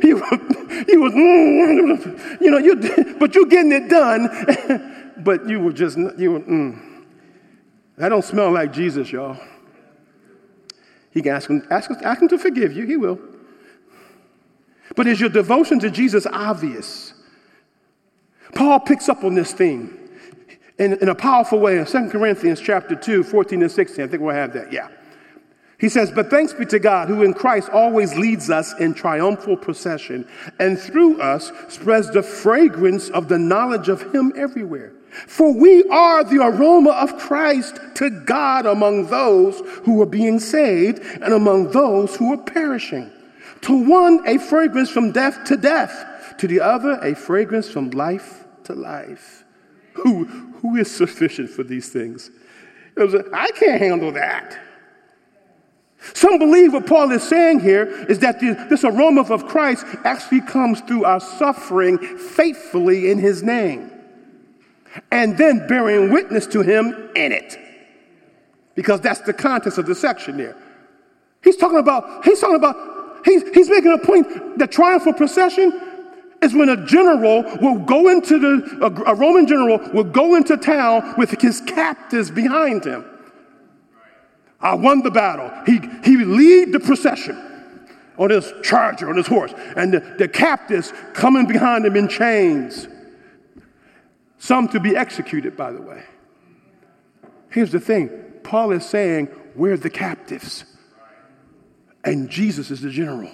you, 0.04 0.16
were, 0.18 0.84
you 0.88 1.02
was, 1.02 1.14
mm, 1.14 2.42
you 2.42 2.50
know, 2.50 2.58
you, 2.58 3.16
but 3.20 3.36
you're 3.36 3.46
getting 3.46 3.72
it 3.72 3.88
done. 3.88 5.14
but 5.18 5.48
you 5.48 5.60
were 5.60 5.72
just, 5.72 5.96
you 6.18 6.32
were, 6.32 6.40
mm. 6.40 7.04
That 7.98 8.10
don't 8.10 8.24
smell 8.24 8.52
like 8.52 8.74
Jesus, 8.74 9.12
y'all. 9.12 9.38
He 11.12 11.22
can 11.22 11.36
ask 11.36 11.50
him, 11.50 11.68
ask, 11.70 11.92
ask 12.04 12.22
him 12.22 12.28
to 12.30 12.40
forgive 12.40 12.74
you. 12.74 12.86
He 12.86 12.98
will. 12.98 13.20
But 14.96 15.06
is 15.06 15.20
your 15.20 15.30
devotion 15.30 15.80
to 15.82 15.92
Jesus 15.92 16.26
obvious? 16.26 17.14
Paul 18.56 18.80
picks 18.80 19.08
up 19.08 19.24
on 19.24 19.36
this 19.36 19.54
theme 19.54 20.10
in, 20.80 20.94
in 20.94 21.10
a 21.10 21.16
powerful 21.16 21.60
way 21.60 21.78
in 21.78 21.86
2 21.86 22.10
Corinthians 22.10 22.60
chapter 22.60 22.96
2, 22.96 23.24
14 23.24 23.62
and 23.62 23.72
16. 23.72 24.04
I 24.04 24.08
think 24.08 24.24
we'll 24.24 24.34
have 24.34 24.54
that. 24.54 24.74
Yeah. 24.74 24.90
He 25.80 25.90
says, 25.90 26.12
But 26.12 26.30
thanks 26.30 26.54
be 26.54 26.66
to 26.68 26.80
God, 26.80 27.08
who 27.08 27.22
in 27.22 27.34
Christ 27.34 27.70
always 27.70 28.16
leads 28.16 28.50
us 28.50 28.74
in 28.80 28.94
triumphal 28.94 29.58
procession, 29.58 30.28
and 30.60 30.80
through 30.80 31.22
us 31.22 31.52
spreads 31.70 32.10
the 32.12 32.24
fragrance 32.24 33.10
of 33.10 33.28
the 33.28 33.38
knowledge 33.38 33.88
of 33.88 34.14
Him 34.14 34.34
everywhere. 34.36 34.94
For 35.28 35.54
we 35.54 35.84
are 35.90 36.24
the 36.24 36.44
aroma 36.44 36.92
of 36.92 37.18
Christ 37.18 37.80
to 37.96 38.10
God 38.10 38.66
among 38.66 39.08
those 39.08 39.60
who 39.84 40.02
are 40.02 40.08
being 40.08 40.40
saved 40.40 41.00
and 41.00 41.34
among 41.34 41.72
those 41.72 42.16
who 42.16 42.34
are 42.34 42.38
perishing. 42.38 43.12
To 43.62 43.90
one, 43.90 44.28
a 44.28 44.38
fragrance 44.38 44.90
from 44.90 45.12
death 45.12 45.46
to 45.46 45.58
death, 45.58 46.36
to 46.40 46.48
the 46.48 46.60
other, 46.60 47.00
a 47.02 47.16
fragrance 47.16 47.70
from 47.70 47.92
life 47.92 48.46
to 48.66 48.74
life. 48.74 49.44
Who, 49.94 50.26
who 50.26 50.76
is 50.76 50.94
sufficient 50.94 51.50
for 51.50 51.64
these 51.64 51.90
things? 51.90 52.30
I 52.98 53.52
can't 53.56 53.82
handle 53.82 54.12
that. 54.14 54.60
Some 56.14 56.38
believe 56.38 56.74
what 56.74 56.86
Paul 56.86 57.12
is 57.12 57.24
saying 57.24 57.60
here 57.60 57.86
is 58.08 58.20
that 58.20 58.40
the, 58.40 58.54
this 58.70 58.84
aroma 58.84 59.22
of 59.24 59.48
Christ 59.48 59.86
actually 60.04 60.42
comes 60.42 60.80
through 60.82 61.06
our 61.06 61.20
suffering 61.20 61.98
faithfully 62.18 63.10
in 63.10 63.18
his 63.18 63.44
name 63.44 63.92
and 65.12 65.38
then 65.38 65.68
bearing 65.68 66.12
witness 66.12 66.48
to 66.48 66.62
him 66.62 67.10
in 67.16 67.32
it. 67.32 67.58
Because 68.76 69.02
that's 69.02 69.22
the 69.22 69.34
context 69.34 69.78
of 69.78 69.86
the 69.86 69.96
section 69.96 70.38
there. 70.38 70.56
He's 71.44 71.58
talking 71.58 71.80
about, 71.80 72.24
he's 72.26 72.40
talking 72.40 72.56
about, 72.56 72.76
he's, 73.26 73.44
he's 73.50 73.70
making 73.70 73.92
a 73.92 73.98
point 73.98 74.60
that 74.60 74.72
triumphal 74.72 75.14
procession 75.14 75.82
is 76.42 76.54
when 76.54 76.70
a 76.70 76.86
general 76.86 77.44
will 77.62 77.80
go 77.80 78.10
into 78.10 78.38
the, 78.38 78.86
a, 78.86 79.12
a 79.12 79.16
Roman 79.16 79.48
general 79.48 79.80
will 79.94 80.04
go 80.04 80.36
into 80.36 80.58
town 80.58 81.16
with 81.18 81.40
his 81.42 81.62
captives 81.62 82.30
behind 82.30 82.86
him. 82.86 83.04
I 84.60 84.76
won 84.76 85.02
the 85.04 85.12
battle. 85.12 85.52
He, 85.66 85.80
he 86.04 86.18
lead 86.18 86.72
the 86.72 86.80
procession 86.80 87.44
on 88.18 88.32
his 88.32 88.52
charger, 88.64 89.10
on 89.10 89.18
his 89.18 89.28
horse, 89.28 89.54
and 89.76 89.94
the, 89.94 90.00
the 90.18 90.28
captives 90.28 90.92
coming 91.14 91.46
behind 91.46 91.86
him 91.86 91.96
in 91.96 92.08
chains. 92.08 92.88
Some 94.40 94.68
to 94.70 94.80
be 94.80 94.96
executed, 94.96 95.56
by 95.56 95.72
the 95.72 95.82
way. 95.82 96.04
Here's 97.50 97.72
the 97.72 97.80
thing 97.80 98.10
Paul 98.44 98.72
is 98.72 98.86
saying, 98.86 99.30
We're 99.56 99.78
the 99.78 99.90
captives, 99.90 100.66
and 102.04 102.30
Jesus 102.30 102.72
is 102.72 102.82
the 102.82 102.90
general. 102.90 103.32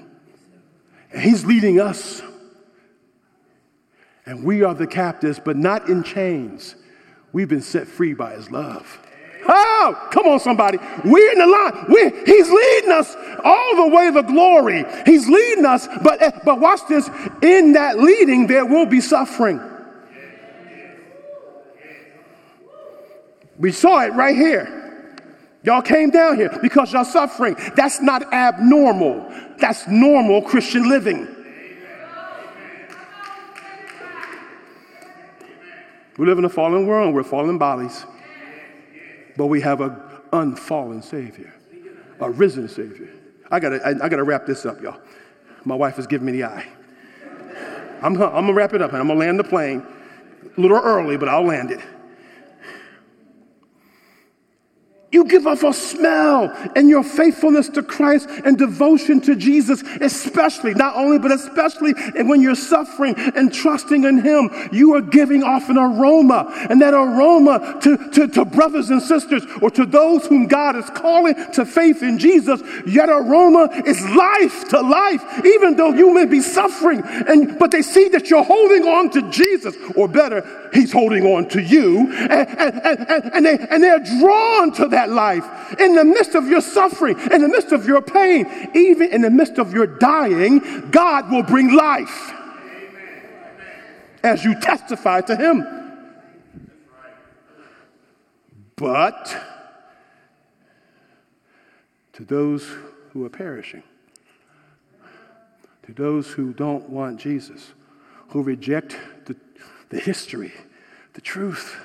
And 1.11 1.21
he's 1.21 1.45
leading 1.45 1.79
us. 1.79 2.21
And 4.25 4.43
we 4.43 4.63
are 4.63 4.73
the 4.73 4.87
captives, 4.87 5.39
but 5.43 5.57
not 5.57 5.89
in 5.89 6.03
chains. 6.03 6.75
We've 7.33 7.49
been 7.49 7.61
set 7.61 7.87
free 7.87 8.13
by 8.13 8.33
his 8.33 8.49
love. 8.49 9.02
Oh, 9.47 10.07
come 10.11 10.27
on, 10.27 10.39
somebody. 10.39 10.77
We're 11.03 11.31
in 11.31 11.39
the 11.39 11.47
line. 11.47 11.85
we 11.89 12.09
he's 12.25 12.49
leading 12.49 12.91
us 12.91 13.15
all 13.43 13.75
the 13.75 13.95
way 13.95 14.11
to 14.11 14.23
glory. 14.23 14.85
He's 15.05 15.27
leading 15.27 15.65
us, 15.65 15.87
but, 16.03 16.21
eh, 16.21 16.31
but 16.45 16.59
watch 16.59 16.81
this. 16.87 17.09
In 17.41 17.73
that 17.73 17.99
leading, 17.99 18.47
there 18.47 18.65
will 18.65 18.85
be 18.85 19.01
suffering. 19.01 19.61
We 23.57 23.71
saw 23.71 24.03
it 24.03 24.13
right 24.13 24.35
here. 24.35 24.79
Y'all 25.63 25.81
came 25.81 26.09
down 26.09 26.35
here 26.35 26.57
because 26.61 26.91
y'all 26.91 27.05
suffering. 27.05 27.55
That's 27.75 28.01
not 28.01 28.33
abnormal. 28.33 29.31
That's 29.59 29.87
normal 29.87 30.41
Christian 30.41 30.89
living. 30.89 31.27
We 36.17 36.25
live 36.27 36.37
in 36.37 36.45
a 36.45 36.49
fallen 36.49 36.85
world. 36.85 37.15
We're 37.15 37.23
fallen 37.23 37.57
bodies. 37.57 38.05
But 39.37 39.47
we 39.47 39.61
have 39.61 39.81
an 39.81 39.95
unfallen 40.31 41.01
Savior, 41.01 41.53
a 42.19 42.29
risen 42.29 42.67
Savior. 42.67 43.09
I 43.51 43.59
gotta, 43.59 43.85
I, 43.85 44.05
I, 44.05 44.09
gotta 44.09 44.23
wrap 44.23 44.45
this 44.45 44.65
up, 44.65 44.81
y'all. 44.81 44.99
My 45.63 45.75
wife 45.75 45.99
is 45.99 46.07
giving 46.07 46.25
me 46.25 46.33
the 46.33 46.45
eye. 46.45 46.67
I'm, 48.01 48.13
I'm 48.13 48.17
gonna 48.17 48.53
wrap 48.53 48.73
it 48.73 48.81
up 48.81 48.91
and 48.91 48.99
I'm 48.99 49.07
gonna 49.07 49.19
land 49.19 49.39
the 49.39 49.43
plane 49.43 49.85
a 50.57 50.61
little 50.61 50.77
early, 50.77 51.17
but 51.17 51.29
I'll 51.29 51.45
land 51.45 51.71
it. 51.71 51.79
You 55.13 55.25
give 55.25 55.45
off 55.45 55.61
a 55.61 55.71
smell 55.73 56.51
and 56.75 56.89
your 56.89 57.03
faithfulness 57.03 57.69
to 57.69 57.83
Christ 57.83 58.27
and 58.43 58.57
devotion 58.57 59.21
to 59.21 59.35
Jesus, 59.35 59.83
especially, 60.01 60.73
not 60.73 60.95
only, 60.95 61.19
but 61.19 61.31
especially 61.31 61.93
when 62.23 62.41
you're 62.41 62.55
suffering 62.55 63.13
and 63.15 63.53
trusting 63.53 64.05
in 64.05 64.23
Him, 64.23 64.49
you 64.71 64.95
are 64.95 65.01
giving 65.01 65.43
off 65.43 65.69
an 65.69 65.77
aroma. 65.77 66.51
And 66.67 66.81
that 66.81 66.95
aroma 66.95 67.79
to, 67.83 68.09
to, 68.09 68.27
to 68.29 68.43
brothers 68.43 68.89
and 68.89 69.03
sisters 69.03 69.45
or 69.61 69.69
to 69.69 69.85
those 69.85 70.25
whom 70.25 70.47
God 70.47 70.75
is 70.75 70.89
calling 70.89 71.35
to 71.51 71.63
faith 71.63 72.01
in 72.01 72.17
Jesus, 72.17 72.63
yet 72.87 73.07
aroma 73.07 73.69
is 73.85 74.01
life 74.15 74.67
to 74.69 74.81
life, 74.81 75.45
even 75.45 75.75
though 75.75 75.93
you 75.93 76.11
may 76.11 76.25
be 76.25 76.41
suffering. 76.41 77.03
And, 77.03 77.59
but 77.59 77.69
they 77.69 77.83
see 77.83 78.07
that 78.09 78.31
you're 78.31 78.43
holding 78.43 78.87
on 78.87 79.11
to 79.11 79.29
Jesus, 79.29 79.75
or 79.95 80.07
better, 80.07 80.69
He's 80.73 80.91
holding 80.91 81.23
on 81.23 81.49
to 81.49 81.61
you. 81.61 82.11
And, 82.13 82.49
and, 82.49 82.81
and, 82.83 83.33
and, 83.33 83.45
they, 83.45 83.59
and 83.59 83.83
they're 83.83 84.03
drawn 84.19 84.71
to 84.73 84.87
that 84.87 85.02
that 85.03 85.13
life, 85.13 85.79
in 85.79 85.95
the 85.95 86.03
midst 86.03 86.35
of 86.35 86.47
your 86.47 86.61
suffering, 86.61 87.19
in 87.31 87.41
the 87.41 87.47
midst 87.47 87.71
of 87.71 87.85
your 87.85 88.01
pain, 88.01 88.45
even 88.73 89.11
in 89.11 89.21
the 89.21 89.29
midst 89.29 89.57
of 89.57 89.73
your 89.73 89.87
dying, 89.87 90.59
God 90.91 91.29
will 91.31 91.43
bring 91.43 91.75
life 91.75 92.31
as 94.23 94.43
you 94.43 94.59
testify 94.59 95.21
to 95.21 95.35
Him. 95.35 95.65
But 98.75 99.35
to 102.13 102.23
those 102.23 102.69
who 103.11 103.25
are 103.25 103.29
perishing, 103.29 103.83
to 105.83 105.93
those 105.93 106.31
who 106.31 106.53
don't 106.53 106.89
want 106.89 107.19
Jesus, 107.19 107.73
who 108.29 108.41
reject 108.41 108.97
the, 109.25 109.35
the 109.89 109.99
history, 109.99 110.53
the 111.13 111.21
truth, 111.21 111.75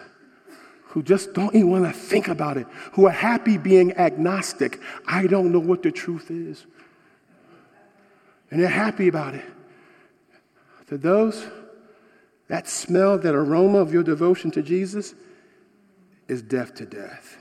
who 0.88 1.02
just 1.02 1.34
don't 1.34 1.54
even 1.54 1.70
want 1.70 1.84
to 1.84 1.92
think 1.92 2.28
about 2.28 2.56
it, 2.56 2.66
who 2.92 3.06
are 3.06 3.12
happy 3.12 3.58
being 3.58 3.92
agnostic. 3.96 4.80
I 5.06 5.26
don't 5.26 5.52
know 5.52 5.58
what 5.58 5.82
the 5.82 5.92
truth 5.92 6.30
is. 6.30 6.66
And 8.50 8.60
they're 8.60 8.68
happy 8.68 9.08
about 9.08 9.34
it. 9.34 9.44
To 10.88 10.96
those, 10.96 11.46
that 12.48 12.66
smell, 12.66 13.18
that 13.18 13.34
aroma 13.34 13.78
of 13.78 13.92
your 13.92 14.02
devotion 14.02 14.50
to 14.52 14.62
Jesus 14.62 15.14
is 16.26 16.40
death 16.40 16.74
to 16.76 16.86
death. 16.86 17.36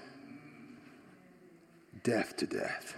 Death 2.04 2.36
to 2.38 2.46
death. 2.46 2.96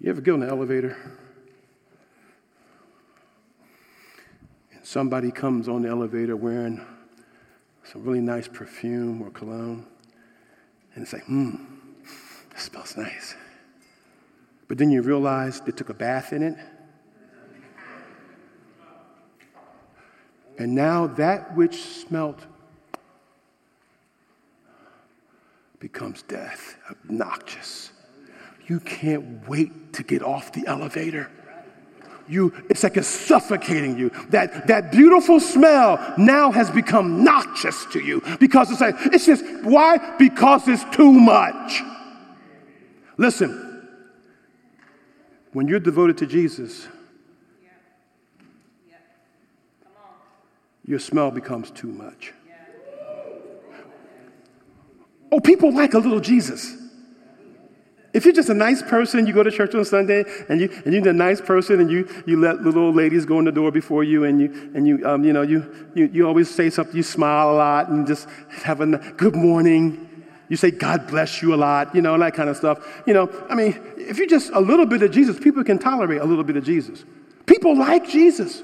You 0.00 0.10
ever 0.10 0.20
get 0.20 0.34
in 0.34 0.40
the 0.40 0.48
elevator? 0.48 0.96
Somebody 4.82 5.30
comes 5.30 5.68
on 5.68 5.82
the 5.82 5.88
elevator 5.88 6.36
wearing 6.36 6.84
some 7.84 8.04
really 8.04 8.20
nice 8.20 8.48
perfume 8.48 9.22
or 9.22 9.30
cologne, 9.30 9.86
and 10.94 11.02
it's 11.02 11.12
like, 11.12 11.24
hmm, 11.24 11.56
smells 12.56 12.96
nice. 12.96 13.34
But 14.68 14.78
then 14.78 14.90
you 14.90 15.02
realize 15.02 15.60
they 15.60 15.72
took 15.72 15.88
a 15.88 15.94
bath 15.94 16.32
in 16.32 16.42
it. 16.42 16.56
And 20.58 20.74
now 20.74 21.06
that 21.08 21.56
which 21.56 21.82
smelt 21.82 22.46
becomes 25.80 26.22
death, 26.22 26.76
obnoxious. 26.90 27.90
You 28.68 28.78
can't 28.80 29.46
wait 29.48 29.92
to 29.94 30.04
get 30.04 30.22
off 30.22 30.52
the 30.52 30.66
elevator. 30.66 31.30
You, 32.28 32.52
it's 32.68 32.82
like 32.82 32.96
it's 32.96 33.08
suffocating 33.08 33.98
you. 33.98 34.10
That, 34.30 34.66
that 34.66 34.92
beautiful 34.92 35.40
smell 35.40 36.14
now 36.18 36.50
has 36.50 36.70
become 36.70 37.24
noxious 37.24 37.84
to 37.92 38.00
you 38.00 38.22
because 38.40 38.70
it's 38.70 38.80
like, 38.80 38.96
it's 39.06 39.26
just, 39.26 39.44
why? 39.62 40.16
Because 40.18 40.68
it's 40.68 40.84
too 40.96 41.12
much. 41.12 41.82
Listen, 43.16 43.88
when 45.52 45.68
you're 45.68 45.80
devoted 45.80 46.18
to 46.18 46.26
Jesus, 46.26 46.88
your 50.84 50.98
smell 50.98 51.30
becomes 51.30 51.70
too 51.70 51.88
much. 51.88 52.32
Oh, 55.30 55.40
people 55.40 55.72
like 55.72 55.94
a 55.94 55.98
little 55.98 56.20
Jesus. 56.20 56.81
If 58.12 58.26
you're 58.26 58.34
just 58.34 58.50
a 58.50 58.54
nice 58.54 58.82
person, 58.82 59.26
you 59.26 59.32
go 59.32 59.42
to 59.42 59.50
church 59.50 59.74
on 59.74 59.84
Sunday, 59.86 60.24
and 60.48 60.60
you 60.60 60.68
and 60.84 60.92
you're 60.92 61.08
a 61.08 61.12
nice 61.14 61.40
person, 61.40 61.80
and 61.80 61.90
you 61.90 62.08
you 62.26 62.38
let 62.38 62.60
little 62.60 62.84
old 62.84 62.96
ladies 62.96 63.24
go 63.24 63.38
in 63.38 63.46
the 63.46 63.52
door 63.52 63.70
before 63.70 64.04
you, 64.04 64.24
and 64.24 64.40
you 64.40 64.70
and 64.74 64.86
you 64.86 65.06
um, 65.06 65.24
you 65.24 65.32
know 65.32 65.42
you, 65.42 65.88
you 65.94 66.10
you 66.12 66.26
always 66.26 66.50
say 66.50 66.68
something, 66.68 66.94
you 66.94 67.02
smile 67.02 67.50
a 67.50 67.56
lot, 67.56 67.88
and 67.88 68.06
just 68.06 68.28
have 68.64 68.80
a 68.82 68.86
good 68.86 69.34
morning. 69.34 70.08
You 70.50 70.56
say 70.58 70.70
God 70.70 71.06
bless 71.06 71.40
you 71.40 71.54
a 71.54 71.56
lot, 71.56 71.94
you 71.94 72.02
know 72.02 72.12
and 72.12 72.22
that 72.22 72.34
kind 72.34 72.50
of 72.50 72.56
stuff. 72.58 73.02
You 73.06 73.14
know, 73.14 73.30
I 73.48 73.54
mean, 73.54 73.80
if 73.96 74.18
you're 74.18 74.26
just 74.26 74.50
a 74.52 74.60
little 74.60 74.84
bit 74.84 75.02
of 75.02 75.10
Jesus, 75.10 75.40
people 75.40 75.64
can 75.64 75.78
tolerate 75.78 76.20
a 76.20 76.26
little 76.26 76.44
bit 76.44 76.58
of 76.58 76.64
Jesus. 76.64 77.04
People 77.46 77.76
like 77.76 78.06
Jesus 78.06 78.62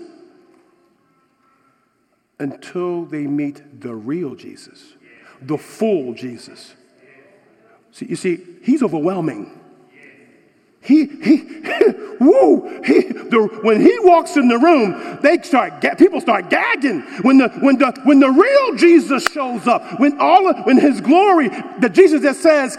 until 2.39 3.05
they 3.07 3.27
meet 3.27 3.81
the 3.81 3.95
real 3.95 4.35
Jesus, 4.35 4.95
the 5.41 5.57
full 5.57 6.13
Jesus. 6.13 6.75
See, 7.99 8.07
you 8.07 8.15
see, 8.17 8.39
he's 8.63 8.85
overwhelming. 8.85 9.59
He, 10.81 11.07
he, 11.07 11.43
woo, 12.21 12.81
he, 12.85 13.01
the, 13.01 13.61
when 13.65 13.81
he 13.81 13.99
walks 13.99 14.37
in 14.37 14.47
the 14.47 14.57
room, 14.57 15.19
they 15.21 15.43
start, 15.43 15.83
people 15.99 16.21
start 16.21 16.49
gagging. 16.49 17.01
When 17.23 17.39
the, 17.39 17.49
when 17.61 17.79
the, 17.79 18.01
when 18.05 18.21
the 18.21 18.31
real 18.31 18.77
Jesus 18.77 19.25
shows 19.25 19.67
up, 19.67 19.99
when 19.99 20.21
all, 20.21 20.49
of, 20.49 20.65
when 20.65 20.79
his 20.79 21.01
glory, 21.01 21.49
the 21.81 21.89
Jesus 21.93 22.23
that 22.23 22.37
says, 22.37 22.79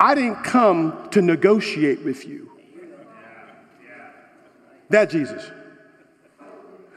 I 0.00 0.14
didn't 0.14 0.42
come 0.42 1.10
to 1.10 1.20
negotiate 1.20 2.02
with 2.02 2.26
you. 2.26 2.50
That 4.88 5.10
Jesus. 5.10 5.44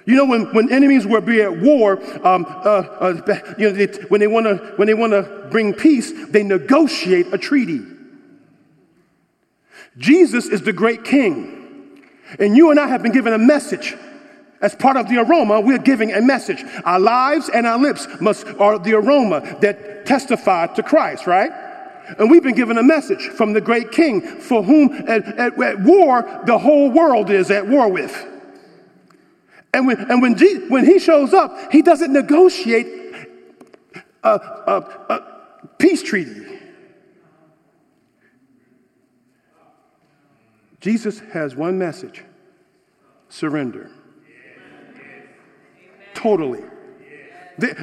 You 0.10 0.16
know, 0.16 0.26
when, 0.26 0.52
when 0.56 0.72
enemies 0.72 1.06
were 1.06 1.22
be 1.22 1.40
at 1.40 1.56
war, 1.62 2.02
um, 2.26 2.44
uh, 2.50 2.82
uh, 3.00 3.54
you 3.60 3.72
know, 3.72 3.86
when 4.08 4.20
they 4.20 4.26
want 4.26 4.48
to 4.48 4.74
when 4.76 4.88
they 4.88 4.96
want 4.96 5.12
to 5.14 5.48
bring 5.52 5.72
peace, 5.72 6.12
they 6.30 6.42
negotiate 6.42 7.32
a 7.32 7.38
treaty. 7.38 7.86
Jesus 10.00 10.48
is 10.48 10.64
the 10.64 10.74
great 10.74 11.04
King, 11.04 12.02
and 12.40 12.58
you 12.58 12.72
and 12.72 12.80
I 12.80 12.88
have 12.88 13.04
been 13.04 13.12
given 13.12 13.34
a 13.34 13.38
message. 13.38 13.96
As 14.62 14.74
part 14.74 14.98
of 14.98 15.08
the 15.10 15.20
aroma, 15.20 15.62
we're 15.62 15.78
giving 15.78 16.12
a 16.12 16.22
message. 16.22 16.64
Our 16.86 17.00
lives 17.00 17.48
and 17.54 17.68
our 17.68 17.78
lips 17.78 18.08
must 18.20 18.48
are 18.60 18.80
the 18.80 18.96
aroma 18.96 19.60
that 19.62 20.08
testify 20.08 20.74
to 20.74 20.82
Christ, 20.82 21.28
right? 21.28 21.52
And 22.18 22.32
we've 22.32 22.42
been 22.42 22.56
given 22.56 22.80
a 22.80 22.84
message 22.84 23.22
from 23.22 23.54
the 23.54 23.62
great 23.62 23.92
King, 23.92 24.22
for 24.22 24.64
whom 24.64 24.92
at, 25.08 25.28
at, 25.38 25.62
at 25.62 25.80
war 25.82 26.42
the 26.48 26.58
whole 26.58 26.90
world 26.90 27.30
is 27.30 27.52
at 27.52 27.68
war 27.68 27.88
with. 27.88 28.39
And 29.74 29.86
when, 29.88 29.98
and 30.12 30.22
when, 30.22 30.36
when 30.70 30.86
he 30.86 31.00
shows 31.00 31.34
up, 31.34 31.72
he 31.72 31.82
doesn't 31.82 32.12
negotiate 32.12 32.88
a, 34.24 34.30
a, 34.30 35.06
a 35.10 35.68
peace 35.78 36.02
treaty. 36.02 36.46
Jesus 40.80 41.20
has 41.34 41.56
one 41.56 41.78
message 41.78 42.24
surrender. 43.28 43.92
Totally. 46.14 46.64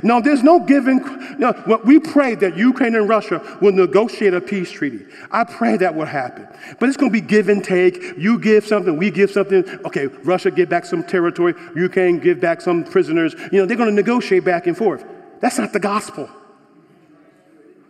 No, 0.02 0.20
there's 0.20 0.42
no 0.42 0.60
giving. 0.60 0.98
No, 1.38 1.52
we 1.84 1.98
pray 1.98 2.34
that 2.36 2.56
Ukraine 2.56 2.94
and 2.94 3.08
Russia 3.08 3.58
will 3.60 3.72
negotiate 3.72 4.34
a 4.34 4.40
peace 4.40 4.70
treaty. 4.70 5.04
I 5.30 5.44
pray 5.44 5.76
that 5.76 5.94
will 5.94 6.06
happen. 6.06 6.48
But 6.78 6.88
it's 6.88 6.96
going 6.96 7.12
to 7.12 7.20
be 7.20 7.26
give 7.26 7.48
and 7.48 7.62
take. 7.62 8.16
You 8.16 8.38
give 8.38 8.66
something, 8.66 8.96
we 8.96 9.10
give 9.10 9.30
something. 9.30 9.64
Okay, 9.84 10.06
Russia 10.06 10.50
give 10.50 10.68
back 10.68 10.84
some 10.84 11.02
territory, 11.04 11.54
Ukraine 11.74 12.18
give 12.18 12.40
back 12.40 12.60
some 12.60 12.84
prisoners. 12.84 13.34
You 13.52 13.60
know, 13.60 13.66
they're 13.66 13.76
going 13.76 13.90
to 13.90 13.94
negotiate 13.94 14.44
back 14.44 14.66
and 14.66 14.76
forth. 14.76 15.04
That's 15.40 15.58
not 15.58 15.72
the 15.72 15.80
gospel. 15.80 16.28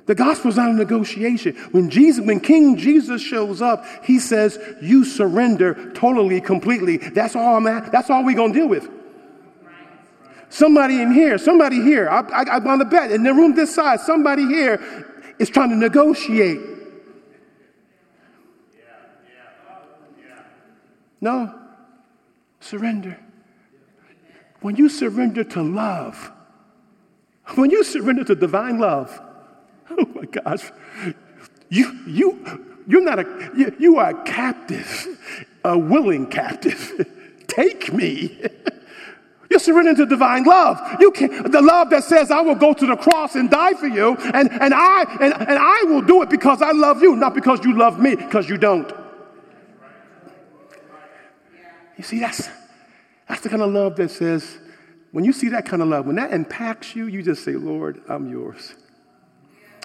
The 0.06 0.14
gospel 0.14 0.50
is 0.50 0.56
not 0.56 0.70
a 0.70 0.72
negotiation. 0.72 1.56
When 1.72 1.90
Jesus, 1.90 2.24
when 2.24 2.38
King 2.38 2.76
Jesus 2.76 3.20
shows 3.20 3.60
up, 3.60 3.84
he 4.04 4.20
says, 4.20 4.56
"You 4.80 5.04
surrender 5.04 5.90
totally, 5.94 6.40
completely." 6.40 6.96
That's 6.98 7.34
all 7.34 7.56
I'm. 7.56 7.64
That's 7.64 8.08
all 8.08 8.24
we're 8.24 8.36
gonna 8.36 8.54
deal 8.54 8.68
with. 8.68 8.88
Somebody 10.48 11.02
in 11.02 11.12
here, 11.12 11.38
somebody 11.38 11.82
here, 11.82 12.08
I, 12.08 12.20
I, 12.20 12.42
I 12.52 12.58
want 12.58 12.80
to 12.80 12.84
bet 12.84 13.10
in 13.10 13.22
the 13.22 13.34
room 13.34 13.54
this 13.54 13.74
size, 13.74 14.04
somebody 14.06 14.46
here 14.46 15.04
is 15.38 15.50
trying 15.50 15.70
to 15.70 15.76
negotiate. 15.76 16.60
No, 21.20 21.52
surrender. 22.60 23.18
When 24.60 24.76
you 24.76 24.88
surrender 24.88 25.44
to 25.44 25.62
love, 25.62 26.30
when 27.54 27.70
you 27.70 27.84
surrender 27.84 28.24
to 28.24 28.34
divine 28.34 28.78
love, 28.78 29.20
oh 29.90 30.06
my 30.14 30.24
gosh, 30.24 30.70
you, 31.68 31.98
you, 32.06 32.82
you're 32.86 33.02
not 33.02 33.18
a, 33.18 33.52
you, 33.56 33.76
you 33.78 33.96
are 33.98 34.10
a 34.10 34.24
captive, 34.24 35.18
a 35.64 35.76
willing 35.76 36.26
captive. 36.26 37.12
Take 37.46 37.92
me. 37.92 38.40
You're 39.50 39.60
surrendering 39.60 39.96
to 39.96 40.06
divine 40.06 40.44
love. 40.44 40.80
You 41.00 41.10
can 41.10 41.50
the 41.50 41.62
love 41.62 41.90
that 41.90 42.04
says, 42.04 42.30
I 42.30 42.40
will 42.40 42.54
go 42.54 42.72
to 42.74 42.86
the 42.86 42.96
cross 42.96 43.34
and 43.34 43.50
die 43.50 43.74
for 43.74 43.86
you, 43.86 44.16
and, 44.16 44.50
and, 44.50 44.74
I, 44.74 45.02
and, 45.20 45.34
and 45.34 45.58
I 45.58 45.84
will 45.84 46.02
do 46.02 46.22
it 46.22 46.30
because 46.30 46.62
I 46.62 46.72
love 46.72 47.02
you, 47.02 47.14
not 47.16 47.34
because 47.34 47.64
you 47.64 47.76
love 47.76 48.00
me, 48.00 48.16
because 48.16 48.48
you 48.48 48.58
don't. 48.58 48.92
You 51.96 52.04
see, 52.04 52.18
that's, 52.18 52.48
that's 53.28 53.40
the 53.40 53.48
kind 53.48 53.62
of 53.62 53.72
love 53.72 53.96
that 53.96 54.10
says, 54.10 54.58
when 55.12 55.24
you 55.24 55.32
see 55.32 55.48
that 55.48 55.64
kind 55.64 55.80
of 55.80 55.88
love, 55.88 56.06
when 56.06 56.16
that 56.16 56.32
impacts 56.32 56.94
you, 56.94 57.06
you 57.06 57.22
just 57.22 57.42
say, 57.44 57.52
Lord, 57.52 58.02
I'm 58.08 58.28
yours. 58.28 58.74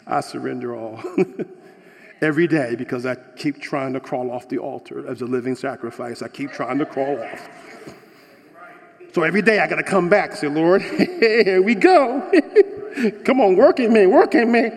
I 0.06 0.22
surrender 0.22 0.76
all. 0.76 1.02
Every 2.22 2.48
day 2.48 2.76
because 2.76 3.06
I 3.06 3.16
keep 3.16 3.60
trying 3.62 3.94
to 3.94 4.00
crawl 4.00 4.30
off 4.30 4.48
the 4.48 4.60
altar 4.60 5.08
as 5.08 5.22
a 5.22 5.26
living 5.26 5.56
sacrifice. 5.56 6.22
I 6.22 6.28
keep 6.28 6.52
trying 6.52 6.78
to 6.78 6.86
crawl 6.86 7.20
off. 7.20 7.50
So 9.14 9.24
every 9.24 9.42
day 9.42 9.60
I 9.60 9.68
got 9.68 9.76
to 9.76 9.84
come 9.84 10.08
back 10.08 10.34
say, 10.34 10.48
Lord, 10.48 10.82
here 10.82 11.62
we 11.62 11.76
go. 11.76 12.30
come 13.26 13.42
on, 13.42 13.58
work 13.58 13.80
in 13.80 13.92
me, 13.92 14.06
work 14.06 14.36
in 14.36 14.52
me. 14.52 14.70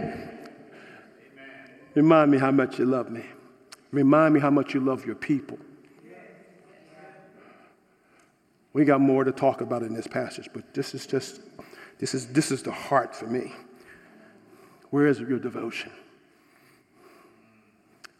Remind 1.94 2.32
me 2.32 2.38
how 2.38 2.50
much 2.50 2.78
you 2.78 2.84
love 2.84 3.10
me. 3.10 3.24
Remind 3.92 4.34
me 4.34 4.40
how 4.40 4.50
much 4.50 4.74
you 4.74 4.80
love 4.80 5.06
your 5.06 5.14
people. 5.14 5.58
We 8.72 8.84
got 8.84 9.00
more 9.00 9.22
to 9.22 9.30
talk 9.30 9.60
about 9.60 9.84
in 9.84 9.94
this 9.94 10.08
passage, 10.08 10.48
but 10.52 10.74
this 10.74 10.96
is 10.96 11.06
just, 11.06 11.40
this 12.00 12.12
is, 12.12 12.26
this 12.26 12.50
is 12.50 12.64
the 12.64 12.72
heart 12.72 13.14
for 13.14 13.28
me. 13.28 13.52
Where 14.90 15.06
is 15.06 15.20
your 15.20 15.38
devotion? 15.38 15.92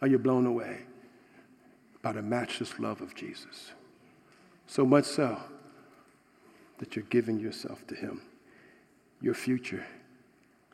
Are 0.01 0.07
you 0.07 0.21
blown 0.21 0.47
away 0.47 0.83
by 2.03 2.12
the 2.12 2.23
matchless 2.23 2.79
love 2.79 3.01
of 3.01 3.17
Jesus? 3.17 3.73
So 4.69 4.87
much 4.87 5.07
so 5.07 5.41
that 6.79 6.97
you're 6.97 7.05
giving 7.11 7.39
yourself 7.39 7.87
to 7.87 7.95
Him, 7.95 8.22
your 9.20 9.35
future, 9.35 9.85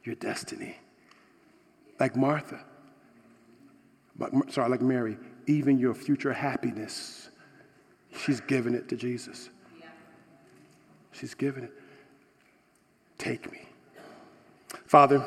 your 0.05 0.15
destiny. 0.15 0.77
Like 1.99 2.17
Martha, 2.17 2.61
sorry, 4.49 4.71
like 4.71 4.83
Mary, 4.83 5.17
even 5.47 5.79
your 5.79 5.95
future 5.95 6.33
happiness, 6.33 7.31
she's 8.17 8.41
given 8.41 8.75
it 8.75 8.89
to 8.89 8.97
Jesus. 8.97 9.51
She's 11.13 11.35
given 11.35 11.65
it. 11.65 11.73
Take 13.19 13.51
me. 13.53 13.61
Father, 14.87 15.25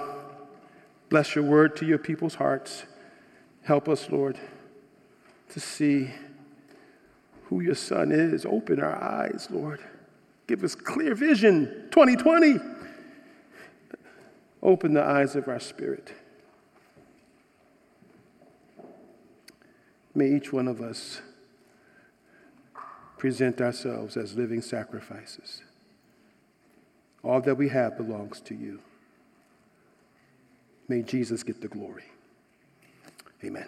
bless 1.10 1.36
your 1.36 1.44
word 1.44 1.76
to 1.78 1.86
your 1.86 1.98
people's 1.98 2.36
hearts. 2.36 2.84
Help 3.64 3.88
us, 3.88 4.10
Lord, 4.10 4.40
to 5.50 5.60
see 5.60 6.10
who 7.46 7.62
your 7.62 7.76
son 7.76 8.12
is. 8.12 8.46
Open 8.46 8.80
our 8.80 9.02
eyes, 9.02 9.48
Lord. 9.52 9.80
Give 10.48 10.64
us 10.64 10.76
clear 10.76 11.16
vision 11.16 11.88
2020. 11.92 12.56
Open 14.62 14.94
the 14.94 15.04
eyes 15.04 15.36
of 15.36 15.48
our 15.48 15.60
spirit. 15.60 16.14
May 20.16 20.36
each 20.36 20.54
one 20.54 20.68
of 20.68 20.82
us 20.82 21.22
present 23.18 23.62
ourselves 23.62 24.16
as 24.16 24.36
living 24.36 24.62
sacrifices. 24.62 25.64
All 27.24 27.42
that 27.42 27.56
we 27.56 27.70
have 27.70 27.98
belongs 27.98 28.42
to 28.42 28.54
you. 28.54 28.80
May 30.88 31.02
Jesus 31.02 31.42
get 31.42 31.62
the 31.62 31.70
glory. 31.70 32.04
Amen. 33.44 33.68